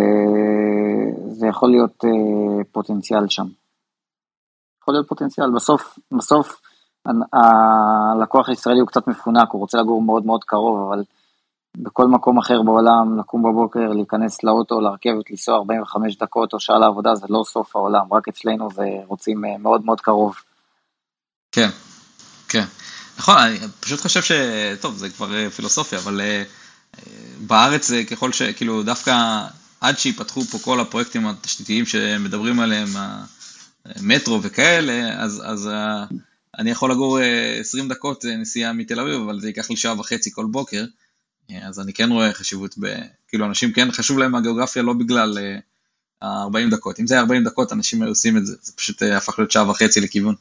זה 1.28 1.48
יכול 1.48 1.70
להיות 1.72 2.06
אה, 2.06 2.64
פוטנציאל 2.72 3.28
שם. 3.28 3.46
יכול 4.82 4.94
להיות 4.94 5.08
פוטנציאל, 5.08 5.52
בסוף, 5.56 6.00
בסוף 6.12 6.62
הלקוח 7.34 8.50
הישראלי 8.50 8.80
הוא 8.80 8.88
קצת 8.88 9.08
מפונק, 9.08 9.50
הוא 9.52 9.62
רוצה 9.62 9.78
לגור 9.78 10.02
מאוד 10.02 10.26
מאוד 10.26 10.44
קרוב, 10.44 10.92
אבל 10.92 11.04
בכל 11.78 12.08
מקום 12.08 12.38
אחר 12.38 12.62
בעולם, 12.62 13.20
לקום 13.20 13.44
בבוקר, 13.44 13.88
להיכנס 13.88 14.44
לאוטו, 14.44 14.82
לרכבת, 14.82 15.30
לנסוע 15.32 15.56
45 15.56 16.18
דקות 16.18 16.54
או 16.54 16.60
שעה 16.60 16.80
לעבודה, 16.80 17.16
זה 17.16 17.26
לא 17.30 17.44
סוף 17.46 17.76
העולם, 17.76 18.14
רק 18.14 18.28
אצלנו 18.28 18.72
זה 18.72 18.84
רוצים 19.08 19.46
אה, 19.46 19.58
מאוד 19.58 19.86
מאוד 19.86 20.02
קרוב. 20.02 20.36
כן, 21.52 21.70
כן. 22.50 22.66
נכון, 23.18 23.38
אני 23.38 23.60
פשוט 23.80 24.00
חושב 24.00 24.24
ש... 24.24 24.32
טוב, 24.82 24.98
זה 24.98 25.10
כבר 25.10 25.36
אה, 25.36 25.50
פילוסופיה, 25.50 26.00
אבל 26.00 26.22
אה, 26.22 26.44
בארץ 27.38 27.88
זה 27.88 28.04
ככל 28.04 28.32
ש... 28.32 28.42
כאילו, 28.42 28.84
דווקא 28.84 29.44
עד 29.82 30.00
שיפתחו 30.00 30.44
פה 30.44 30.60
כל 30.60 30.80
הפרויקטים 30.80 31.28
התשתיתיים 31.28 31.86
שמדברים 31.86 32.60
עליהם, 32.60 32.90
המטרו 33.86 34.40
וכאלה, 34.44 35.24
אז, 35.24 35.42
אז 35.46 35.70
אני 36.60 36.72
יכול 36.72 36.92
לגור 36.92 37.20
20 37.60 37.88
דקות 37.88 38.26
נסיעה 38.26 38.74
מתל 38.74 39.00
אביב, 39.00 39.22
אבל 39.22 39.40
זה 39.40 39.48
ייקח 39.48 39.70
לי 39.70 39.78
שעה 39.78 40.00
וחצי 40.00 40.32
כל 40.34 40.46
בוקר. 40.46 40.86
אז 41.62 41.80
אני 41.80 41.94
כן 41.94 42.12
רואה 42.12 42.34
חשיבות 42.34 42.76
ב... 42.80 42.96
כאילו 43.28 43.46
אנשים 43.46 43.72
כן 43.72 43.92
חשוב 43.92 44.18
להם 44.18 44.36
הגיאוגרפיה 44.36 44.84
לא 44.84 44.94
בגלל 44.94 45.38
ה-40 46.22 46.58
אה, 46.58 46.70
דקות, 46.72 47.00
אם 47.00 47.08
זה 47.08 47.14
היה 47.14 47.22
40 47.22 47.44
דקות 47.44 47.74
אנשים 47.74 48.02
היו 48.02 48.10
עושים 48.10 48.38
את 48.38 48.46
זה, 48.46 48.56
זה 48.62 48.72
פשוט 48.76 49.04
אה, 49.04 49.18
הפך 49.18 49.40
להיות 49.40 49.52
שעה 49.52 49.70
וחצי 49.70 50.02
לכיוון. 50.02 50.36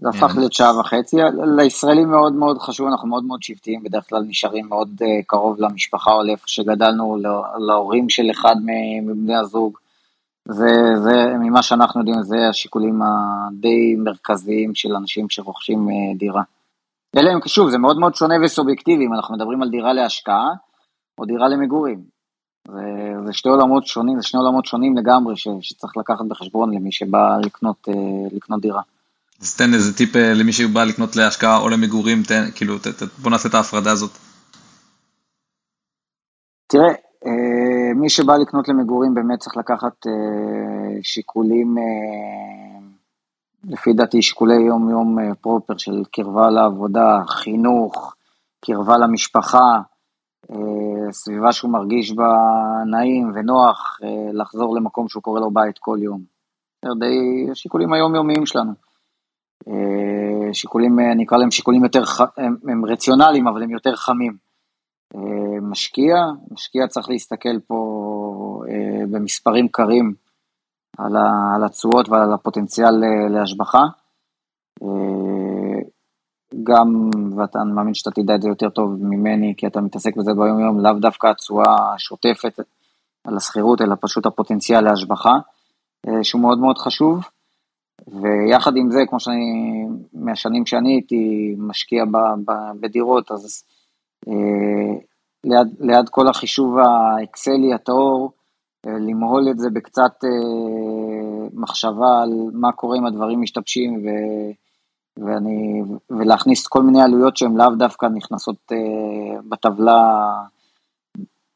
זה 0.00 0.08
הפך 0.08 0.36
להיות 0.36 0.52
שעה 0.52 0.80
וחצי, 0.80 1.16
לישראלים 1.56 2.10
מאוד 2.10 2.32
מאוד 2.32 2.58
חשוב, 2.58 2.86
אנחנו 2.88 3.08
מאוד 3.08 3.24
מאוד 3.24 3.42
שבטיים, 3.42 3.82
בדרך 3.82 4.08
כלל 4.08 4.22
נשארים 4.28 4.68
מאוד 4.68 4.88
אה, 5.02 5.22
קרוב 5.26 5.60
למשפחה 5.60 6.12
או 6.12 6.22
לאיפה 6.22 6.44
שגדלנו, 6.46 7.16
להורים 7.66 8.08
של 8.08 8.30
אחד 8.30 8.56
מבני 9.02 9.36
הזוג, 9.36 9.78
זה, 10.48 10.70
זה, 10.96 11.34
ממה 11.40 11.62
שאנחנו 11.62 12.00
יודעים, 12.00 12.22
זה 12.22 12.48
השיקולים 12.48 13.00
הדי 13.02 13.94
מרכזיים 13.98 14.74
של 14.74 14.96
אנשים 14.96 15.30
שרוכשים 15.30 15.88
דירה. 16.18 16.42
אלא 17.16 17.30
אם, 17.32 17.38
שוב, 17.46 17.70
זה 17.70 17.78
מאוד 17.78 17.98
מאוד 17.98 18.14
שונה 18.14 18.34
וסובייקטיבי, 18.44 19.06
אם 19.06 19.14
אנחנו 19.14 19.34
מדברים 19.34 19.62
על 19.62 19.70
דירה 19.70 19.92
להשקעה 19.92 20.48
או 21.18 21.24
דירה 21.24 21.48
למגורים. 21.48 22.00
זה, 22.68 23.14
זה 23.26 23.32
שתי 23.32 23.48
עולמות 23.48 23.86
שונים, 23.86 24.20
זה 24.20 24.26
שני 24.26 24.40
עולמות 24.40 24.66
שונים 24.66 24.96
לגמרי 24.96 25.36
ש, 25.36 25.48
שצריך 25.60 25.96
לקחת 25.96 26.24
בחשבון 26.28 26.74
למי 26.74 26.92
שבא 26.92 27.38
לקנות, 27.44 27.88
לקנות 28.32 28.60
דירה. 28.60 28.82
אז 29.40 29.56
תן 29.56 29.74
איזה 29.74 29.96
טיפ 29.96 30.16
למי 30.16 30.52
שבא 30.52 30.84
לקנות 30.84 31.16
להשקעה 31.16 31.58
או 31.58 31.68
למגורים, 31.68 32.22
תן, 32.22 32.50
כאילו, 32.54 32.78
ת, 32.78 32.86
ת, 32.86 33.02
בוא 33.22 33.30
נעשה 33.30 33.48
את 33.48 33.54
ההפרדה 33.54 33.92
הזאת. 33.92 34.10
תראה, 36.66 36.88
אה, 37.26 37.94
מי 37.94 38.08
שבא 38.08 38.36
לקנות 38.36 38.68
למגורים 38.68 39.14
באמת 39.14 39.38
צריך 39.38 39.56
לקחת 39.56 40.06
אה, 40.06 41.02
שיקולים, 41.02 41.78
אה, 41.78 42.78
לפי 43.64 43.92
דעתי 43.92 44.22
שיקולי 44.22 44.54
יום 44.54 44.90
יום 44.90 45.18
פרופר 45.40 45.76
של 45.76 46.02
קרבה 46.12 46.50
לעבודה, 46.50 47.20
חינוך, 47.28 48.14
קרבה 48.64 48.98
למשפחה, 48.98 49.80
סביבה 51.10 51.52
שהוא 51.52 51.70
מרגיש 51.70 52.12
בה 52.12 52.28
נעים 52.90 53.32
ונוח 53.34 53.98
לחזור 54.32 54.76
למקום 54.76 55.08
שהוא 55.08 55.22
קורא 55.22 55.40
לו 55.40 55.50
בית 55.50 55.78
כל 55.78 55.98
יום. 56.02 56.20
זה 56.84 56.90
די 57.00 57.50
השיקולים 57.52 57.92
היומיומיים 57.92 58.46
שלנו. 58.46 58.87
שיקולים, 60.52 60.98
אני 60.98 61.24
אקרא 61.24 61.38
להם 61.38 61.50
שיקולים 61.50 61.84
יותר, 61.84 62.02
הם, 62.36 62.56
הם 62.68 62.84
רציונליים 62.84 63.48
אבל 63.48 63.62
הם 63.62 63.70
יותר 63.70 63.96
חמים. 63.96 64.48
אה, 65.14 65.60
משקיע, 65.62 66.14
משקיע 66.50 66.86
צריך 66.86 67.08
להסתכל 67.10 67.60
פה 67.66 68.62
אה, 68.68 69.06
במספרים 69.10 69.68
קרים 69.68 70.14
על 70.98 71.64
התשואות 71.64 72.08
ועל 72.08 72.32
הפוטנציאל 72.32 73.04
אה, 73.04 73.28
להשבחה. 73.28 73.82
גם, 76.62 77.10
ואתה 77.36 77.58
מאמין 77.64 77.94
שאתה 77.94 78.10
תדע 78.10 78.34
את 78.34 78.42
זה 78.42 78.48
יותר 78.48 78.70
טוב 78.70 78.90
ממני, 79.00 79.54
כי 79.56 79.66
אתה 79.66 79.80
מתעסק 79.80 80.16
בזה 80.16 80.34
ביום 80.34 80.60
יום, 80.60 80.80
לאו 80.80 80.92
דווקא 80.92 81.26
התשואה 81.26 81.94
השוטפת 81.94 82.60
על 83.24 83.36
השכירות, 83.36 83.80
אלא 83.80 83.94
פשוט 84.00 84.26
הפוטנציאל 84.26 84.80
להשבחה, 84.80 85.32
שהוא 86.22 86.42
מאוד 86.42 86.58
מאוד 86.58 86.78
חשוב. 86.78 87.20
ויחד 88.12 88.76
עם 88.76 88.90
זה, 88.90 89.00
כמו 89.08 89.20
שאני, 89.20 89.84
מהשנים 90.12 90.66
שאני 90.66 90.92
הייתי 90.92 91.54
משקיע 91.58 92.04
ב, 92.04 92.16
ב, 92.16 92.52
בדירות, 92.80 93.32
אז 93.32 93.64
אה, 94.28 94.98
ליד, 95.44 95.68
ליד 95.80 96.08
כל 96.08 96.28
החישוב 96.28 96.76
האקסלי 96.78 97.74
הטהור, 97.74 98.32
אה, 98.86 98.92
למהול 98.92 99.50
את 99.50 99.58
זה 99.58 99.70
בקצת 99.72 100.24
אה, 100.24 101.48
מחשבה 101.52 102.22
על 102.22 102.30
מה 102.52 102.72
קורה 102.72 102.98
אם 102.98 103.06
הדברים 103.06 103.40
משתבשים 103.40 103.94
ו, 103.94 104.08
ואני, 105.24 105.82
ולהכניס 106.10 106.66
כל 106.66 106.82
מיני 106.82 107.02
עלויות 107.02 107.36
שהן 107.36 107.56
לאו 107.56 107.74
דווקא 107.78 108.06
נכנסות 108.06 108.72
בטבלה, 109.48 110.30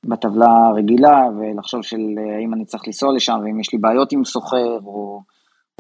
בטבלה 0.07 0.47
הרגילה 0.69 1.29
ולחשוב 1.39 1.83
של 1.83 2.01
האם 2.39 2.55
אני 2.55 2.65
צריך 2.65 2.83
לנסוע 2.87 3.15
לשם 3.15 3.41
ואם 3.45 3.61
יש 3.61 3.73
לי 3.73 3.79
בעיות 3.79 4.13
עם 4.13 4.25
סוחר 4.25 4.79
או, 4.85 5.23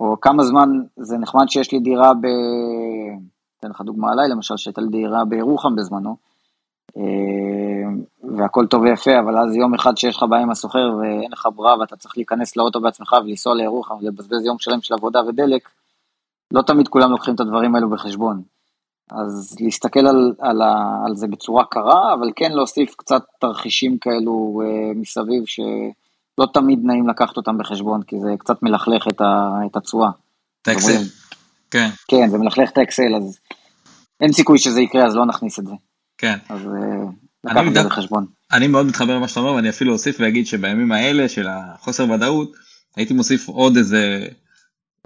או 0.02 0.20
כמה 0.20 0.42
זמן 0.44 0.68
זה 0.96 1.18
נחמד 1.18 1.48
שיש 1.48 1.72
לי 1.72 1.78
דירה 1.78 2.14
ב... 2.14 2.26
אתן 3.58 3.70
לך 3.70 3.80
דוגמה 3.80 4.12
עליי 4.12 4.28
למשל 4.28 4.56
שהייתה 4.56 4.80
לי 4.80 4.88
דירה 4.88 5.24
בירוחם 5.24 5.76
בזמנו 5.76 6.16
אה, 6.96 7.02
והכל 8.38 8.66
טוב 8.66 8.82
ויפה, 8.82 9.18
אבל 9.20 9.38
אז 9.38 9.56
יום 9.56 9.74
אחד 9.74 9.96
שיש 9.96 10.16
לך 10.16 10.24
בעיה 10.30 10.42
עם 10.42 10.50
הסוחר 10.50 10.90
ואין 11.00 11.32
לך 11.32 11.48
ברירה 11.54 11.78
ואתה 11.80 11.96
צריך 11.96 12.16
להיכנס 12.16 12.56
לאוטו 12.56 12.80
בעצמך 12.80 13.12
ולנסוע 13.12 13.54
לירוחם 13.54 13.94
ולבזבז 13.94 14.44
יום 14.46 14.58
שלם 14.58 14.80
של 14.80 14.94
עבודה 14.94 15.20
ודלק, 15.28 15.68
לא 16.50 16.62
תמיד 16.62 16.88
כולם 16.88 17.10
לוקחים 17.10 17.34
את 17.34 17.40
הדברים 17.40 17.74
האלו 17.74 17.90
בחשבון. 17.90 18.42
אז 19.10 19.56
להסתכל 19.60 20.06
על, 20.06 20.34
על, 20.38 20.62
ה, 20.62 21.02
על 21.06 21.16
זה 21.16 21.26
בצורה 21.26 21.64
קרה, 21.64 22.14
אבל 22.14 22.30
כן 22.36 22.52
להוסיף 22.52 22.94
קצת 22.94 23.22
תרחישים 23.38 23.98
כאלו 23.98 24.62
uh, 24.62 24.98
מסביב 24.98 25.44
שלא 26.36 26.46
תמיד 26.54 26.78
נעים 26.82 27.08
לקחת 27.08 27.36
אותם 27.36 27.58
בחשבון, 27.58 28.02
כי 28.02 28.16
זה 28.20 28.28
קצת 28.38 28.62
מלכלך 28.62 29.06
את 29.66 29.76
התשואה. 29.76 30.10
את 30.62 30.68
האקסל. 30.68 31.02
כן. 31.70 31.88
כן, 32.08 32.28
זה 32.30 32.38
מלכלך 32.38 32.70
את 32.70 32.78
האקסל, 32.78 33.14
אז 33.16 33.38
אין 34.20 34.32
סיכוי 34.32 34.58
שזה 34.58 34.80
יקרה, 34.80 35.06
אז 35.06 35.14
לא 35.14 35.26
נכניס 35.26 35.58
את 35.58 35.66
זה. 35.66 35.74
כן. 36.18 36.38
אז 36.48 36.60
אה, 36.66 37.04
לקח 37.44 37.68
את 37.68 37.74
זה 37.74 37.82
בחשבון. 37.82 38.26
אני 38.52 38.66
מאוד 38.66 38.86
מתחבר 38.86 39.16
למה 39.16 39.28
שאתה 39.28 39.40
אומר 39.40 39.52
ואני 39.52 39.68
אפילו 39.68 39.92
אוסיף 39.92 40.16
ואגיד 40.20 40.46
שבימים 40.46 40.92
האלה 40.92 41.28
של 41.28 41.46
החוסר 41.48 42.10
ודאות 42.10 42.52
הייתי 42.96 43.14
מוסיף 43.14 43.48
עוד 43.48 43.76
איזה 43.76 44.26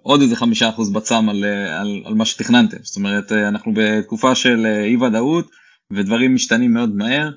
עוד 0.03 0.21
איזה 0.21 0.37
חמישה 0.37 0.69
אחוז 0.69 0.93
בצם 0.93 1.29
על, 1.29 1.45
על, 1.81 2.03
על 2.05 2.15
מה 2.15 2.25
שתכננתם 2.25 2.77
זאת 2.83 2.97
אומרת 2.97 3.33
אנחנו 3.33 3.73
בתקופה 3.75 4.35
של 4.35 4.67
אי 4.85 4.97
ודאות 4.97 5.51
ודברים 5.93 6.35
משתנים 6.35 6.75
מאוד 6.75 6.97
מהר 6.97 7.31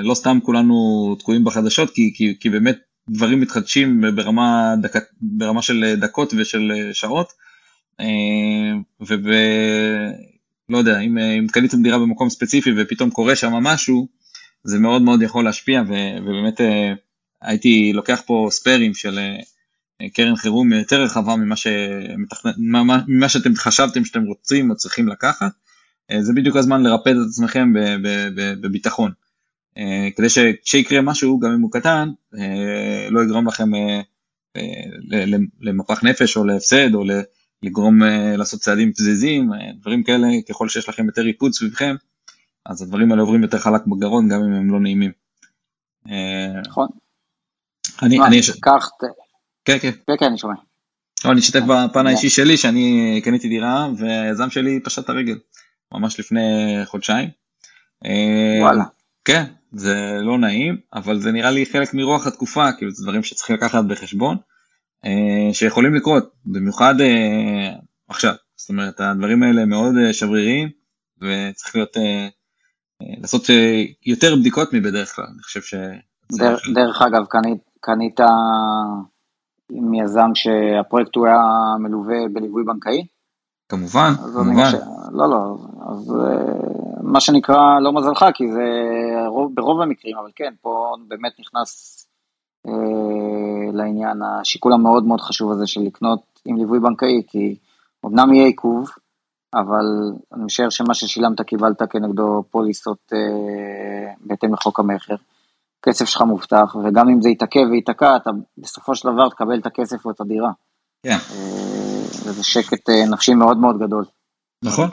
ולא 0.00 0.14
סתם 0.14 0.38
כולנו 0.42 1.16
תקועים 1.18 1.44
בחדשות 1.44 1.90
כי, 1.90 2.12
כי, 2.14 2.36
כי 2.40 2.50
באמת 2.50 2.78
דברים 3.10 3.40
מתחדשים 3.40 4.04
ברמה, 4.14 4.74
דק, 4.82 4.94
ברמה 5.20 5.62
של 5.62 5.94
דקות 6.00 6.34
ושל 6.36 6.72
שעות. 6.92 7.32
אה, 8.00 8.06
וב... 9.00 9.26
לא 10.68 10.78
יודע, 10.78 11.00
אם, 11.00 11.18
אם 11.18 11.46
קניתם 11.52 11.82
דירה 11.82 11.98
במקום 11.98 12.30
ספציפי 12.30 12.70
ופתאום 12.76 13.10
קורה 13.10 13.36
שם 13.36 13.52
משהו, 13.52 14.08
זה 14.64 14.78
מאוד 14.78 15.02
מאוד 15.02 15.22
יכול 15.22 15.44
להשפיע, 15.44 15.82
ו, 15.88 15.94
ובאמת 16.22 16.60
אה, 16.60 16.92
הייתי 17.42 17.92
לוקח 17.94 18.22
פה 18.26 18.48
ספיירים 18.50 18.94
של 18.94 19.18
אה, 19.18 20.08
קרן 20.08 20.36
חירום 20.36 20.72
יותר 20.72 21.02
רחבה 21.02 21.36
ממה, 21.36 21.56
שמתכנ... 21.56 22.48
ממה 23.08 23.28
שאתם 23.28 23.56
חשבתם 23.56 24.04
שאתם 24.04 24.22
רוצים 24.22 24.70
או 24.70 24.76
צריכים 24.76 25.08
לקחת. 25.08 25.52
זה 26.20 26.32
בדיוק 26.32 26.56
הזמן 26.56 26.82
לרפד 26.82 27.10
את 27.10 27.26
עצמכם 27.28 27.72
בביטחון. 28.60 29.12
כדי 30.16 30.28
שכשיקרה 30.28 31.00
משהו, 31.00 31.38
גם 31.38 31.50
אם 31.52 31.60
הוא 31.60 31.72
קטן, 31.72 32.08
לא 33.10 33.22
יגרום 33.22 33.48
לכם 33.48 33.70
למפח 35.60 36.04
נפש 36.04 36.36
או 36.36 36.44
להפסד 36.44 36.94
או 36.94 37.04
לגרום 37.62 38.02
לעשות 38.36 38.60
צעדים 38.60 38.92
פזיזים, 38.92 39.50
דברים 39.80 40.02
כאלה, 40.02 40.26
ככל 40.48 40.68
שיש 40.68 40.88
לכם 40.88 41.06
יותר 41.06 41.22
ריפוד 41.22 41.52
סביבכם, 41.52 41.94
אז 42.66 42.82
הדברים 42.82 43.10
האלה 43.10 43.22
עוברים 43.22 43.42
יותר 43.42 43.58
חלק 43.58 43.86
בגרון, 43.86 44.28
גם 44.28 44.40
אם 44.42 44.52
הם 44.52 44.70
לא 44.70 44.80
נעימים. 44.80 45.12
אה, 46.10 46.60
נכון. 46.66 46.88
אני, 48.02 48.18
אני. 48.26 48.40
קח, 48.60 48.88
כן, 49.64 49.78
כן. 49.78 49.90
כן, 50.06 50.12
כן, 50.20 50.26
אני 50.26 50.38
שומע. 50.38 50.54
לא, 51.24 51.30
אני 51.30 51.40
אשתף 51.40 51.60
בפן 51.60 52.06
האישי 52.06 52.30
שלי, 52.30 52.56
שאני 52.56 53.20
קניתי 53.24 53.48
דירה, 53.48 53.88
והיזם 53.96 54.50
שלי 54.50 54.80
פשט 54.84 55.04
את 55.04 55.08
הרגל, 55.08 55.38
ממש 55.94 56.20
לפני 56.20 56.40
חודשיים. 56.84 57.28
וואלה. 58.60 58.84
כן, 59.24 59.44
זה 59.72 60.18
לא 60.22 60.38
נעים, 60.38 60.76
אבל 60.94 61.20
זה 61.20 61.32
נראה 61.32 61.50
לי 61.50 61.66
חלק 61.66 61.94
מרוח 61.94 62.26
התקופה, 62.26 62.72
כאילו 62.72 62.90
זה 62.90 63.04
דברים 63.04 63.22
שצריכים 63.22 63.56
לקחת 63.56 63.84
בחשבון. 63.84 64.36
אה, 65.04 65.54
שיכולים 65.54 65.94
לקרות, 65.94 66.30
במיוחד 66.44 66.94
אה, 67.00 67.72
עכשיו. 68.08 68.34
זאת 68.56 68.68
אומרת, 68.68 69.00
הדברים 69.00 69.42
האלה 69.42 69.64
מאוד 69.64 69.94
אה, 69.96 70.12
שבריריים, 70.12 70.68
וצריך 71.16 71.76
להיות, 71.76 71.96
לעשות 73.20 73.42
יותר 74.06 74.36
בדיקות 74.36 74.72
מבדרך 74.72 75.16
כלל, 75.16 75.24
אני 75.34 75.42
חושב 75.42 75.60
ש... 75.60 75.74
דרך, 76.32 76.60
דרך 76.74 77.02
אגב, 77.02 77.24
קנית, 77.26 77.58
קנית 77.80 78.20
עם 79.70 79.94
יזם 79.94 80.30
שהפרויקט 80.34 81.16
הוא 81.16 81.26
היה 81.26 81.40
מלווה 81.78 82.16
בליווי 82.32 82.64
בנקאי? 82.64 83.06
כמובן, 83.68 84.12
כמובן. 84.34 84.70
ש... 84.70 84.74
לא, 85.12 85.30
לא, 85.30 85.56
אז 85.90 86.14
מה 87.02 87.20
שנקרא 87.20 87.80
לא 87.80 87.92
מזלך, 87.92 88.24
כי 88.34 88.52
זה 88.52 88.66
רוב, 89.26 89.54
ברוב 89.54 89.80
המקרים, 89.80 90.16
אבל 90.18 90.30
כן, 90.36 90.54
פה 90.60 90.94
באמת 91.08 91.32
נכנס 91.40 92.00
אה, 92.66 93.72
לעניין, 93.72 94.22
השיקול 94.22 94.72
המאוד 94.72 95.04
מאוד 95.04 95.20
חשוב 95.20 95.52
הזה 95.52 95.66
של 95.66 95.80
לקנות 95.80 96.20
עם 96.44 96.56
ליווי 96.56 96.80
בנקאי, 96.80 97.22
כי 97.28 97.56
אמנם 98.06 98.34
יהיה 98.34 98.46
עיכוב, 98.46 98.90
אבל 99.54 99.86
אני 100.34 100.44
משער 100.44 100.70
שמה 100.70 100.94
ששילמת 100.94 101.40
קיבלת 101.40 101.82
כנגדו 101.90 102.42
פוליסות 102.50 103.12
אה, 103.12 104.12
בהתאם 104.20 104.54
לחוק 104.54 104.80
המכר. 104.80 105.14
כסף 105.82 106.04
שלך 106.04 106.22
מובטח, 106.22 106.76
וגם 106.84 107.08
אם 107.08 107.22
זה 107.22 107.30
יתעכב 107.30 107.66
וייתקע, 107.70 108.16
אתה 108.16 108.30
בסופו 108.58 108.94
של 108.94 109.12
דבר 109.12 109.28
תקבל 109.28 109.58
את 109.58 109.66
הכסף 109.66 110.04
או 110.04 110.10
את 110.10 110.20
הדירה. 110.20 110.50
כן. 111.02 111.10
אה, 111.10 112.02
וזה 112.24 112.44
שקט 112.44 112.90
אה, 112.90 113.06
נפשי 113.10 113.34
מאוד 113.34 113.58
מאוד 113.58 113.78
גדול. 113.78 114.04
נכון. 114.64 114.88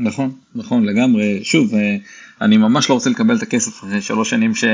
נכון, 0.00 0.34
נכון, 0.54 0.84
לגמרי. 0.84 1.44
שוב, 1.44 1.74
אה, 1.74 1.96
אני 2.40 2.56
ממש 2.56 2.90
לא 2.90 2.94
רוצה 2.94 3.10
לקבל 3.10 3.36
את 3.36 3.42
הכסף 3.42 3.70
אחרי 3.70 4.02
שלוש 4.02 4.30
שנים 4.30 4.54
ש... 4.54 4.64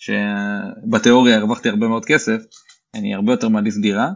שבתיאוריה 0.00 1.36
הרווחתי 1.36 1.68
הרבה 1.68 1.88
מאוד 1.88 2.04
כסף, 2.04 2.38
אני 2.94 3.14
הרבה 3.14 3.32
יותר 3.32 3.48
מעדיף 3.48 3.76
דירה, 3.76 4.10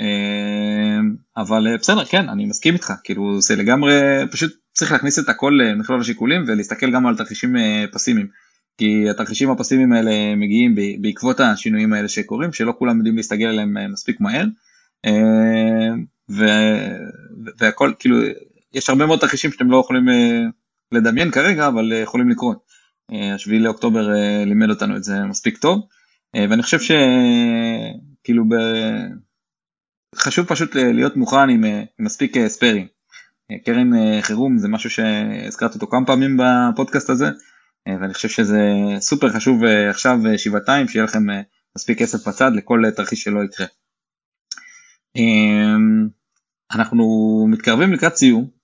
אה, 0.00 0.98
אבל 1.36 1.66
אה, 1.66 1.76
בסדר, 1.76 2.04
כן, 2.04 2.28
אני 2.28 2.46
מסכים 2.46 2.74
איתך, 2.74 2.92
כאילו 3.04 3.40
זה 3.40 3.56
לגמרי, 3.56 3.92
פשוט 4.32 4.52
צריך 4.72 4.92
להכניס 4.92 5.18
את 5.18 5.28
הכל 5.28 5.58
למכלול 5.62 6.00
השיקולים 6.00 6.44
ולהסתכל 6.46 6.90
גם 6.90 7.06
על 7.06 7.16
תרחישים 7.16 7.56
פסימיים. 7.92 8.26
כי 8.78 9.10
התרחישים 9.10 9.50
הפסימיים 9.50 9.92
האלה 9.92 10.36
מגיעים 10.36 10.74
בעקבות 11.00 11.40
השינויים 11.40 11.92
האלה 11.92 12.08
שקורים, 12.08 12.52
שלא 12.52 12.74
כולם 12.78 12.96
יודעים 12.96 13.16
להסתגל 13.16 13.46
עליהם 13.46 13.92
מספיק 13.92 14.20
מהר. 14.20 14.44
והכל, 17.58 17.92
כאילו, 17.98 18.16
יש 18.78 18.90
הרבה 18.90 19.06
מאוד 19.06 19.18
תרחישים 19.18 19.52
שאתם 19.52 19.70
לא 19.70 19.76
יכולים 19.76 20.04
לדמיין 20.92 21.30
כרגע, 21.30 21.68
אבל 21.68 21.92
יכולים 22.02 22.30
לקרות. 22.30 22.66
השביעי 23.34 23.60
לאוקטובר 23.60 24.08
לימד 24.46 24.70
אותנו 24.70 24.96
את 24.96 25.04
זה 25.04 25.24
מספיק 25.24 25.58
טוב, 25.58 25.80
ואני 26.36 26.62
חושב 26.62 26.78
שכאילו 26.80 28.44
ב... 28.48 28.54
חשוב 30.16 30.46
פשוט 30.46 30.74
להיות 30.74 31.16
מוכן 31.16 31.50
עם, 31.50 31.64
מספיק 31.98 32.46
ספיירים. 32.46 32.86
קרן 33.64 34.20
חירום 34.20 34.58
זה 34.58 34.68
משהו 34.68 34.90
שהזכרת 34.90 35.74
אותו 35.74 35.86
כמה 35.86 36.06
פעמים 36.06 36.36
בפודקאסט 36.36 37.10
הזה, 37.10 37.30
ואני 37.88 38.14
חושב 38.14 38.28
שזה 38.28 38.60
סופר 38.98 39.32
חשוב 39.32 39.64
עכשיו 39.90 40.18
שבעתיים, 40.36 40.88
שיהיה 40.88 41.04
לכם 41.04 41.22
מספיק 41.76 41.98
כסף 41.98 42.28
בצד 42.28 42.50
לכל 42.54 42.82
תרחיש 42.96 43.22
שלא 43.22 43.40
יקרה. 43.44 43.66
אנחנו 46.72 47.46
מתקרבים 47.50 47.92
לקראת 47.92 48.16
סיום, 48.16 48.57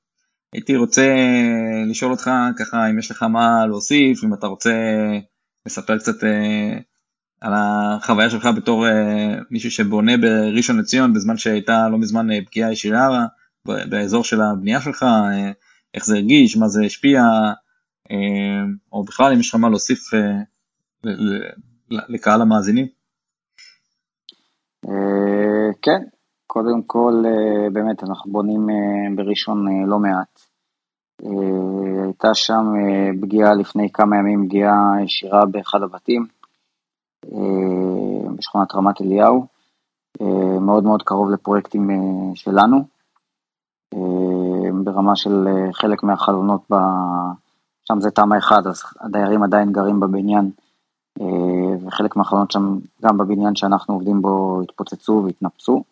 הייתי 0.55 0.77
רוצה 0.77 1.17
לשאול 1.87 2.11
אותך 2.11 2.31
ככה 2.59 2.91
אם 2.91 2.99
יש 2.99 3.11
לך 3.11 3.23
מה 3.23 3.67
להוסיף, 3.67 4.25
אם 4.25 4.35
אתה 4.35 4.47
רוצה 4.47 4.73
לספר 5.67 5.99
קצת 5.99 6.25
אה, 6.25 6.79
על 7.41 7.53
החוויה 7.57 8.31
שלך 8.31 8.49
בתור 8.57 8.87
אה, 8.87 9.35
מישהו 9.51 9.71
שבונה 9.71 10.17
בראשון 10.17 10.79
לציון 10.79 11.15
בזמן 11.15 11.37
שהייתה 11.37 11.89
לא 11.89 11.99
מזמן 11.99 12.31
אה, 12.31 12.39
פגיעה 12.47 12.73
ישירה 12.73 13.27
באזור 13.65 14.25
של 14.25 14.41
הבנייה 14.41 14.81
שלך, 14.81 15.07
איך 15.95 16.05
זה 16.05 16.17
הרגיש, 16.17 16.57
מה 16.57 16.69
זה 16.69 16.85
השפיע, 16.85 17.23
או 18.93 19.05
בכלל 19.05 19.33
אם 19.33 19.41
יש 19.41 19.49
לך 19.49 19.55
מה 19.55 19.69
להוסיף 19.69 20.11
לקהל 21.91 22.43
המאזינים. 22.43 22.87
כן, 25.83 26.03
קודם 26.47 26.83
כל 26.83 27.23
באמת 27.73 28.03
אנחנו 28.05 28.33
בונים 28.33 28.67
בראשון 29.17 29.87
לא 29.87 29.99
מעט. 29.99 30.55
אה, 31.23 32.05
הייתה 32.05 32.35
שם 32.35 32.65
אה, 32.77 33.11
פגיעה 33.21 33.55
לפני 33.55 33.93
כמה 33.93 34.17
ימים, 34.17 34.47
פגיעה 34.47 35.03
ישירה 35.05 35.47
באחד 35.47 35.83
הבתים 35.83 36.27
אה, 37.25 38.31
בשכונת 38.37 38.75
רמת 38.75 39.01
אליהו, 39.01 39.47
מאוד 40.61 40.85
מאוד 40.85 41.03
קרוב 41.03 41.31
לפרויקטים 41.31 41.91
שלנו, 42.35 42.85
ברמה 44.85 45.17
של 45.17 45.47
חלק 45.73 46.03
מהחלונות, 46.03 46.61
ב... 46.73 46.75
שם 47.89 48.01
זה 48.01 48.11
תמ"א 48.11 48.39
1, 48.39 48.67
אז 48.67 48.83
הדיירים 49.01 49.43
עדיין 49.43 49.73
גרים 49.73 50.01
בבניין, 50.01 50.51
וחלק 51.87 52.17
מהחלונות 52.17 52.51
שם, 52.51 52.79
גם 53.03 53.19
בבניין 53.19 53.55
שאנחנו 53.55 53.95
עובדים 53.95 54.23
בו, 54.23 54.63
התפוצצו 54.63 55.23
והתנפצו. 55.25 55.85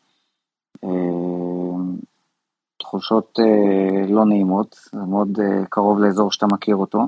תחושות 2.78 3.38
אה, 3.40 4.06
לא 4.08 4.24
נעימות, 4.24 4.76
זה 4.92 5.00
מאוד 5.00 5.38
אה, 5.40 5.66
קרוב 5.70 5.98
לאזור 5.98 6.32
שאתה 6.32 6.46
מכיר 6.52 6.76
אותו. 6.76 6.98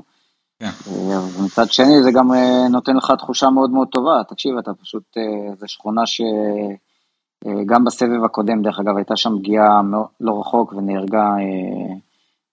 כן. 0.59 0.65
אה, 0.65 1.19
ומצד 1.39 1.71
שני 1.71 2.03
זה 2.03 2.11
גם 2.11 2.33
אה, 2.33 2.67
נותן 2.69 2.95
לך 2.95 3.11
תחושה 3.17 3.49
מאוד 3.49 3.69
מאוד 3.69 3.87
טובה, 3.91 4.21
תקשיב, 4.27 4.57
אתה 4.57 4.73
פשוט, 4.73 5.03
אה, 5.17 5.55
זו 5.55 5.67
שכונה 5.67 6.01
שגם 6.05 7.81
אה, 7.81 7.85
בסבב 7.85 8.23
הקודם, 8.25 8.61
דרך 8.61 8.79
אגב, 8.79 8.97
הייתה 8.97 9.15
שם 9.15 9.39
פגיעה 9.39 9.81
לא 10.21 10.39
רחוק 10.39 10.73
ונהרגה 10.73 11.23
אה, 11.23 11.95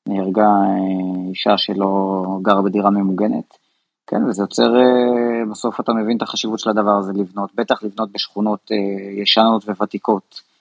נהרגה 0.08 0.46
אה, 0.46 1.28
אישה 1.30 1.56
שלא 1.56 2.24
גרה 2.42 2.62
בדירה 2.62 2.90
ממוגנת. 2.90 3.58
כן, 4.06 4.24
וזה 4.24 4.42
יוצר, 4.42 4.76
אה, 4.76 5.50
בסוף 5.50 5.80
אתה 5.80 5.92
מבין 5.92 6.16
את 6.16 6.22
החשיבות 6.22 6.58
של 6.58 6.70
הדבר 6.70 6.96
הזה 6.98 7.12
לבנות, 7.12 7.50
בטח 7.54 7.82
לבנות 7.82 8.12
בשכונות 8.12 8.60
אה, 8.72 9.22
ישנות 9.22 9.64
וותיקות. 9.68 10.51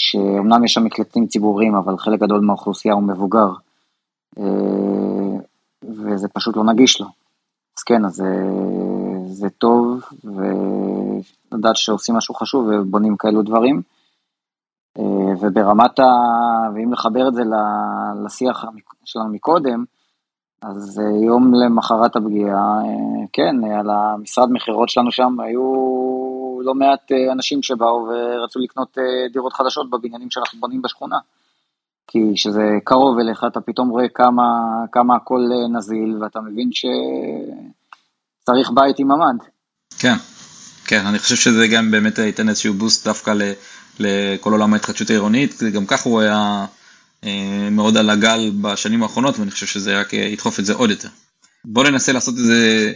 שאומנם 0.00 0.64
יש 0.64 0.74
שם 0.74 0.84
מקלטים 0.84 1.26
ציבוריים, 1.26 1.74
אבל 1.74 1.98
חלק 1.98 2.20
גדול 2.20 2.40
מהאוכלוסייה 2.40 2.94
הוא 2.94 3.02
מבוגר, 3.02 3.48
אה, 4.38 5.38
וזה 5.84 6.28
פשוט 6.28 6.56
לא 6.56 6.64
נגיש 6.64 7.00
לו. 7.00 7.06
אז 7.78 7.82
כן, 7.82 8.04
אז 8.04 8.12
זה, 8.12 8.46
זה 9.26 9.50
טוב, 9.50 10.00
ולדעת 10.24 11.76
שעושים 11.76 12.14
משהו 12.14 12.34
חשוב 12.34 12.68
ובונים 12.68 13.16
כאלו 13.16 13.42
דברים. 13.42 13.82
אה, 14.98 15.34
וברמת 15.40 15.98
ה... 15.98 16.04
ואם 16.74 16.92
לחבר 16.92 17.28
את 17.28 17.34
זה 17.34 17.42
לשיח 18.24 18.64
שלנו 19.04 19.28
מקודם, 19.28 19.84
אז 20.62 21.00
אה, 21.00 21.24
יום 21.26 21.54
למחרת 21.54 22.16
הפגיעה, 22.16 22.80
כן, 23.32 23.64
על 23.64 23.90
המשרד 23.90 24.48
מכירות 24.52 24.88
שלנו 24.88 25.12
שם 25.12 25.40
היו 25.40 25.62
לא 26.62 26.74
מעט 26.74 27.12
אה, 27.12 27.32
אנשים 27.32 27.62
שבאו 27.62 28.08
ורצו 28.08 28.58
לקנות 28.58 28.98
אה, 28.98 29.04
דירות 29.32 29.52
חדשות 29.52 29.90
בבניינים 29.90 30.30
שאנחנו 30.30 30.60
בונים 30.60 30.82
בשכונה. 30.82 31.16
כי 32.06 32.18
כשזה 32.34 32.62
קרוב 32.84 33.18
אליך 33.18 33.44
אתה 33.46 33.60
פתאום 33.60 33.88
רואה 33.88 34.08
כמה, 34.08 34.42
כמה 34.92 35.16
הכל 35.16 35.40
אה, 35.52 35.68
נזיל 35.78 36.18
ואתה 36.22 36.40
מבין 36.40 36.70
שצריך 38.42 38.70
בית 38.74 38.98
עם 38.98 39.08
ממ"ד. 39.08 39.44
כן, 39.98 40.14
כן, 40.86 41.06
אני 41.06 41.18
חושב 41.18 41.36
שזה 41.36 41.66
גם 41.68 41.90
באמת 41.90 42.18
ייתן 42.18 42.48
איזשהו 42.48 42.74
בוסט 42.74 43.06
דווקא 43.06 43.34
לכל 43.98 44.52
עולם 44.52 44.72
ההתחדשות 44.72 45.10
העירונית, 45.10 45.62
גם 45.74 45.86
ככה 45.86 46.08
הוא 46.08 46.20
היה 46.20 46.66
מאוד 47.70 47.96
על 47.96 48.10
הגל 48.10 48.50
בשנים 48.60 49.02
האחרונות 49.02 49.38
ואני 49.38 49.50
חושב 49.50 49.66
שזה 49.66 50.00
רק 50.00 50.12
ידחוף 50.12 50.60
את 50.60 50.66
זה 50.66 50.74
עוד 50.74 50.90
יותר. 50.90 51.08
בוא 51.64 51.84
ננסה 51.84 52.12
לעשות 52.12 52.34
את 52.34 52.44
זה 52.44 52.92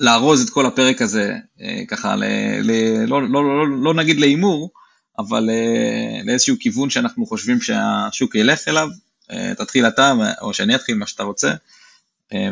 לארוז 0.00 0.42
את 0.42 0.50
כל 0.50 0.66
הפרק 0.66 1.02
הזה 1.02 1.38
אה, 1.60 1.82
ככה, 1.88 2.16
ל, 2.16 2.24
ל, 2.62 3.04
לא, 3.06 3.22
לא, 3.22 3.28
לא, 3.28 3.68
לא 3.68 3.82
לא 3.82 3.94
נגיד 3.94 4.20
להימור, 4.20 4.70
אבל 5.18 5.50
אה, 5.50 6.20
לאיזשהו 6.24 6.56
כיוון 6.60 6.90
שאנחנו 6.90 7.26
חושבים 7.26 7.60
שהשוק 7.60 8.34
ילך 8.34 8.68
אליו, 8.68 8.88
אה, 9.30 9.54
תתחיל 9.54 9.86
אתה 9.86 10.12
או 10.42 10.54
שאני 10.54 10.74
אתחיל 10.74 10.98
מה 10.98 11.06
שאתה 11.06 11.22
רוצה, 11.22 11.52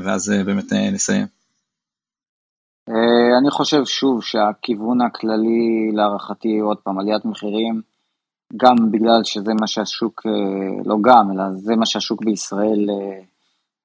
ואז 0.05 0.33
באמת 0.47 0.73
נסיים. 0.73 1.27
אני 3.41 3.51
חושב 3.51 3.85
שוב 3.85 4.23
שהכיוון 4.23 5.01
הכללי 5.01 5.91
להערכתי, 5.93 6.59
עוד 6.59 6.77
פעם, 6.79 6.99
עליית 6.99 7.25
מחירים, 7.25 7.81
גם 8.57 8.75
בגלל 8.91 9.25
שזה 9.25 9.53
מה 9.61 9.67
שהשוק, 9.67 10.23
לא 10.85 10.97
גם, 11.03 11.31
אלא 11.33 11.43
זה 11.57 11.77
מה 11.77 11.87
שהשוק 11.87 12.25
בישראל 12.25 12.87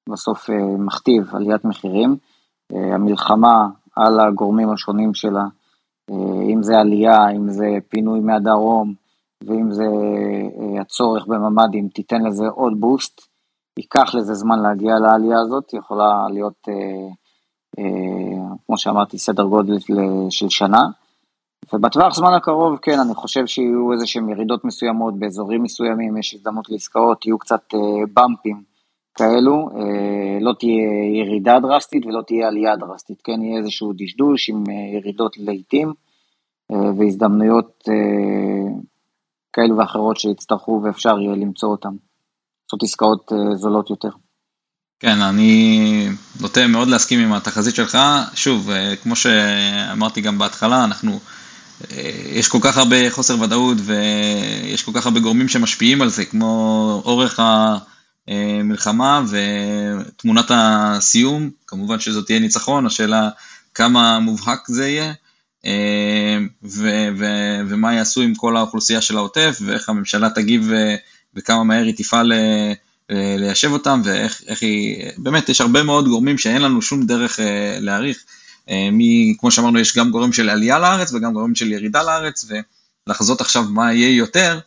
בסוף 0.08 0.50
מכתיב, 0.78 1.34
עליית 1.34 1.64
מחירים. 1.64 2.16
אה, 2.72 2.94
המלחמה 2.94 3.66
על 3.96 4.20
הגורמים 4.20 4.70
השונים 4.70 5.14
שלה, 5.14 5.44
אה, 6.10 6.42
אם 6.52 6.62
זה 6.62 6.78
עלייה, 6.78 7.30
אם 7.36 7.48
זה 7.48 7.66
פינוי 7.88 8.20
מהדרום, 8.20 8.94
ואם 9.46 9.70
זה 9.70 9.84
אה, 9.84 10.80
הצורך 10.80 11.26
בממ"דים, 11.26 11.88
תיתן 11.88 12.22
לזה 12.22 12.44
עוד 12.48 12.80
בוסט. 12.80 13.20
ייקח 13.78 14.14
לזה 14.14 14.34
זמן 14.34 14.58
להגיע 14.62 14.94
לעלייה 14.98 15.40
הזאת, 15.40 15.74
יכולה 15.74 16.26
להיות, 16.32 16.68
כמו 18.66 18.78
שאמרתי, 18.78 19.18
סדר 19.18 19.44
גודל 19.44 19.78
של 20.30 20.48
שנה. 20.48 20.80
ובטווח 21.72 22.14
זמן 22.14 22.32
הקרוב, 22.36 22.78
כן, 22.82 22.98
אני 23.06 23.14
חושב 23.14 23.46
שיהיו 23.46 23.92
איזה 23.92 24.06
שהם 24.06 24.28
ירידות 24.28 24.64
מסוימות 24.64 25.18
באזורים 25.18 25.62
מסוימים, 25.62 26.16
יש 26.16 26.34
הזדמנות 26.34 26.68
לעסקאות, 26.68 27.26
יהיו 27.26 27.38
קצת 27.38 27.62
במפים 28.14 28.62
כאלו, 29.18 29.70
אה, 29.76 30.38
לא 30.40 30.52
תהיה 30.58 31.20
ירידה 31.20 31.60
דרסטית 31.62 32.06
ולא 32.06 32.22
תהיה 32.26 32.48
עלייה 32.48 32.76
דרסטית, 32.76 33.22
כן, 33.24 33.42
יהיה 33.42 33.58
איזשהו 33.58 33.92
דשדוש 33.96 34.48
עם 34.48 34.64
אה, 34.68 34.98
ירידות 34.98 35.36
לעיתים 35.38 35.92
אה, 36.72 36.76
והזדמנויות 36.98 37.84
כאלו 39.52 39.76
ואחרות 39.76 40.16
שיצטרכו 40.16 40.80
ואפשר 40.84 41.18
יהיה 41.18 41.36
למצוא 41.36 41.68
אותן. 41.68 41.88
לעשות 42.64 42.82
עסקאות 42.82 43.32
זולות 43.54 43.90
יותר. 43.90 44.08
כן, 45.00 45.20
אני 45.20 46.08
נוטה 46.40 46.66
מאוד 46.66 46.88
להסכים 46.88 47.20
עם 47.20 47.32
התחזית 47.32 47.74
שלך. 47.74 47.98
שוב, 48.34 48.70
כמו 49.02 49.16
שאמרתי 49.16 50.20
גם 50.20 50.38
בהתחלה, 50.38 50.84
אנחנו, 50.84 51.18
יש 52.32 52.48
כל 52.48 52.58
כך 52.62 52.78
הרבה 52.78 53.10
חוסר 53.10 53.40
ודאות 53.40 53.76
ויש 53.80 54.82
כל 54.82 54.92
כך 54.94 55.06
הרבה 55.06 55.20
גורמים 55.20 55.48
שמשפיעים 55.48 56.02
על 56.02 56.08
זה, 56.08 56.24
כמו 56.24 57.02
אורך. 57.04 57.40
אה, 58.28 58.62
מלחמה 58.64 59.22
ותמונת 59.28 60.46
הסיום, 60.50 61.50
כמובן 61.66 62.00
שזאת 62.00 62.26
תהיה 62.26 62.38
ניצחון, 62.38 62.86
השאלה 62.86 63.28
כמה 63.74 64.18
מובהק 64.18 64.68
זה 64.68 64.88
יהיה, 64.88 65.12
אה, 65.66 66.38
ו- 66.62 67.08
ו- 67.18 67.60
ומה 67.68 67.94
יעשו 67.94 68.22
עם 68.22 68.34
כל 68.34 68.56
האוכלוסייה 68.56 69.00
של 69.00 69.16
העוטף, 69.16 69.58
ואיך 69.64 69.88
הממשלה 69.88 70.30
תגיב 70.30 70.72
אה, 70.72 70.96
וכמה 71.34 71.64
מהר 71.64 71.84
היא 71.84 71.94
תפעל 71.96 72.32
ליישב 73.10 73.72
אותם, 73.72 74.00
ואיך 74.04 74.62
היא, 74.62 75.10
באמת 75.18 75.48
יש 75.48 75.60
הרבה 75.60 75.82
מאוד 75.82 76.08
גורמים 76.08 76.38
שאין 76.38 76.62
לנו 76.62 76.82
שום 76.82 77.06
דרך 77.06 77.40
להעריך, 77.80 78.24
מי, 78.92 79.36
כמו 79.38 79.50
שאמרנו, 79.50 79.78
יש 79.78 79.96
גם 79.96 80.10
גורם 80.10 80.32
של 80.32 80.50
עלייה 80.50 80.78
לארץ 80.78 81.12
וגם 81.12 81.32
גורם 81.32 81.54
של 81.54 81.72
ירידה 81.72 82.02
לארץ, 82.02 82.50
ולחזות 83.06 83.40
עכשיו 83.40 83.62
מה 83.62 83.92
יהיה 83.92 84.16
יותר, 84.16 84.58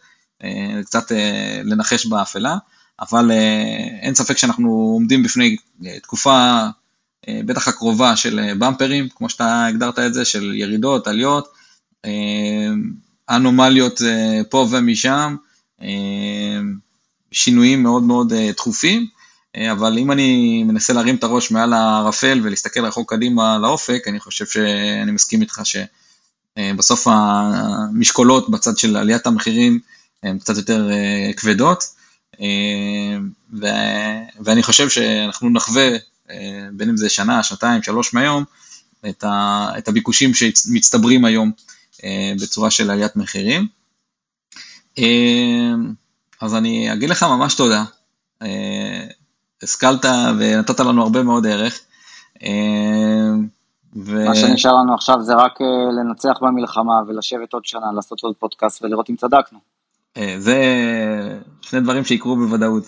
קצת 0.86 1.12
לנחש 1.64 2.06
באפלה. 2.06 2.58
אבל 3.02 3.32
אה, 3.32 3.98
אין 4.02 4.16
ספק 4.16 4.38
שאנחנו 4.38 4.70
עומדים 4.70 5.24
בפני 5.24 5.56
אה, 5.86 6.00
תקופה 6.00 6.66
בטח 7.46 7.68
הקרובה 7.68 8.16
של 8.16 8.54
במפרים, 8.60 9.10
כמו 9.10 9.30
שאתה 9.30 9.66
הגדרת 9.66 10.00
את 10.00 10.14
זה, 10.14 10.26
של 10.26 10.54
ירידות, 10.56 11.08
עליות, 11.08 11.54
אנומליות 13.30 14.02
פה 14.50 14.68
ומשם, 14.72 15.36
שינויים 17.32 17.84
מאוד 17.84 18.04
מאוד 18.04 18.34
דחופים, 18.34 19.08
אבל 19.72 19.98
אם 19.98 20.12
אני 20.12 20.64
מנסה 20.64 20.94
להרים 20.94 21.16
את 21.16 21.24
הראש 21.24 21.52
מעל 21.52 21.74
הערפל 21.74 22.40
ולהסתכל 22.44 22.86
רחוק 22.86 23.14
קדימה 23.14 23.58
לאופק, 23.58 24.04
אני 24.08 24.20
חושב 24.20 24.46
שאני 24.46 25.12
מסכים 25.12 25.42
איתך 25.42 25.62
שבסוף 25.64 27.08
המשקולות 27.08 28.50
בצד 28.50 28.78
של 28.78 28.98
עליית 28.98 29.28
המחירים 29.28 29.80
הן 30.24 30.40
קצת 30.40 30.58
יותר 30.58 30.90
כבדות, 31.38 31.84
ו, 33.54 33.66
ואני 34.40 34.64
חושב 34.64 34.90
שאנחנו 34.90 35.50
נחווה, 35.50 35.90
בין 36.74 36.90
אם 36.90 36.98
זה 36.98 37.10
שנה, 37.10 37.44
שנתיים, 37.44 37.84
שלוש 37.84 38.14
מהיום, 38.14 38.44
את, 39.10 39.24
ה, 39.24 39.68
את 39.78 39.88
הביקושים 39.88 40.34
שמצטברים 40.34 41.26
היום 41.26 41.52
בצורה 42.42 42.72
של 42.72 42.92
עליית 42.92 43.16
מחירים. 43.16 43.68
אז 46.42 46.56
אני 46.56 46.94
אגיד 46.94 47.10
לך 47.10 47.24
ממש 47.24 47.56
תודה. 47.56 47.84
השכלת 49.64 50.06
ונתת 50.40 50.80
לנו 50.80 51.02
הרבה 51.02 51.24
מאוד 51.24 51.48
ערך. 51.48 51.80
ו... 53.96 54.26
מה 54.26 54.36
שנשאר 54.36 54.72
לנו 54.72 54.94
עכשיו 54.94 55.22
זה 55.22 55.34
רק 55.34 55.60
לנצח 56.00 56.34
במלחמה 56.42 56.94
ולשבת 57.08 57.54
עוד 57.54 57.66
שנה, 57.66 57.92
לעשות 57.96 58.20
עוד 58.24 58.36
פודקאסט 58.40 58.84
ולראות 58.84 59.10
אם 59.10 59.16
צדקנו. 59.16 59.60
זה 60.38 60.58
שני 61.62 61.80
דברים 61.80 62.06
שיקרו 62.06 62.36
בוודאות. 62.36 62.84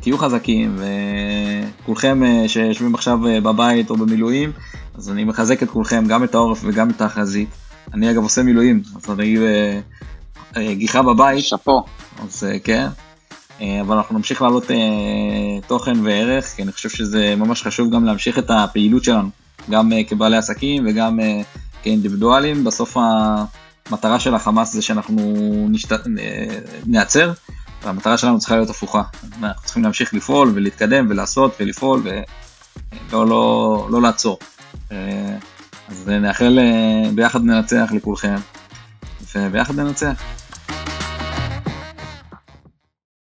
תהיו 0.00 0.18
חזקים 0.18 0.78
וכולכם 1.82 2.22
שיושבים 2.46 2.94
עכשיו 2.94 3.18
בבית 3.42 3.90
או 3.90 3.96
במילואים, 3.96 4.52
אז 4.94 5.10
אני 5.10 5.24
מחזק 5.24 5.62
את 5.62 5.70
כולכם, 5.70 6.04
גם 6.08 6.24
את 6.24 6.34
העורף 6.34 6.60
וגם 6.64 6.90
את 6.90 7.00
החזית. 7.00 7.48
אני 7.94 8.10
אגב 8.10 8.22
עושה 8.22 8.42
מילואים, 8.42 8.82
אז 8.96 9.10
אני 10.56 10.74
גיחה 10.74 11.02
בבית. 11.02 11.44
שאפו. 11.44 11.84
אז 12.22 12.46
כן. 12.64 12.86
אבל 13.80 13.96
אנחנו 13.96 14.18
נמשיך 14.18 14.42
להעלות 14.42 14.64
תוכן 15.66 16.00
וערך, 16.04 16.44
כי 16.44 16.62
אני 16.62 16.72
חושב 16.72 16.88
שזה 16.88 17.34
ממש 17.36 17.62
חשוב 17.62 17.94
גם 17.94 18.04
להמשיך 18.04 18.38
את 18.38 18.50
הפעילות 18.50 19.04
שלנו, 19.04 19.28
גם 19.70 19.90
כבעלי 20.08 20.36
עסקים 20.36 20.86
וגם 20.88 21.18
כאינדיבידואלים. 21.82 22.64
בסוף 22.64 22.96
המטרה 23.88 24.20
של 24.20 24.34
החמאס 24.34 24.72
זה 24.72 24.82
שאנחנו 24.82 25.22
נשת... 25.70 25.92
נעצר, 26.86 27.32
והמטרה 27.82 28.18
שלנו 28.18 28.38
צריכה 28.38 28.56
להיות 28.56 28.70
הפוכה. 28.70 29.02
אנחנו 29.42 29.64
צריכים 29.64 29.82
להמשיך 29.82 30.14
לפעול 30.14 30.52
ולהתקדם 30.54 31.06
ולעשות 31.10 31.56
ולפעול 31.60 32.02
ולא 33.10 33.26
לא, 33.26 33.88
לא 33.90 34.02
לעצור. 34.02 34.38
אז 35.88 36.08
נאחל 36.08 36.58
ביחד 37.14 37.42
ננצח 37.42 37.88
לכולכם, 37.92 38.36
וביחד 39.34 39.76
ננצח. 39.76 40.22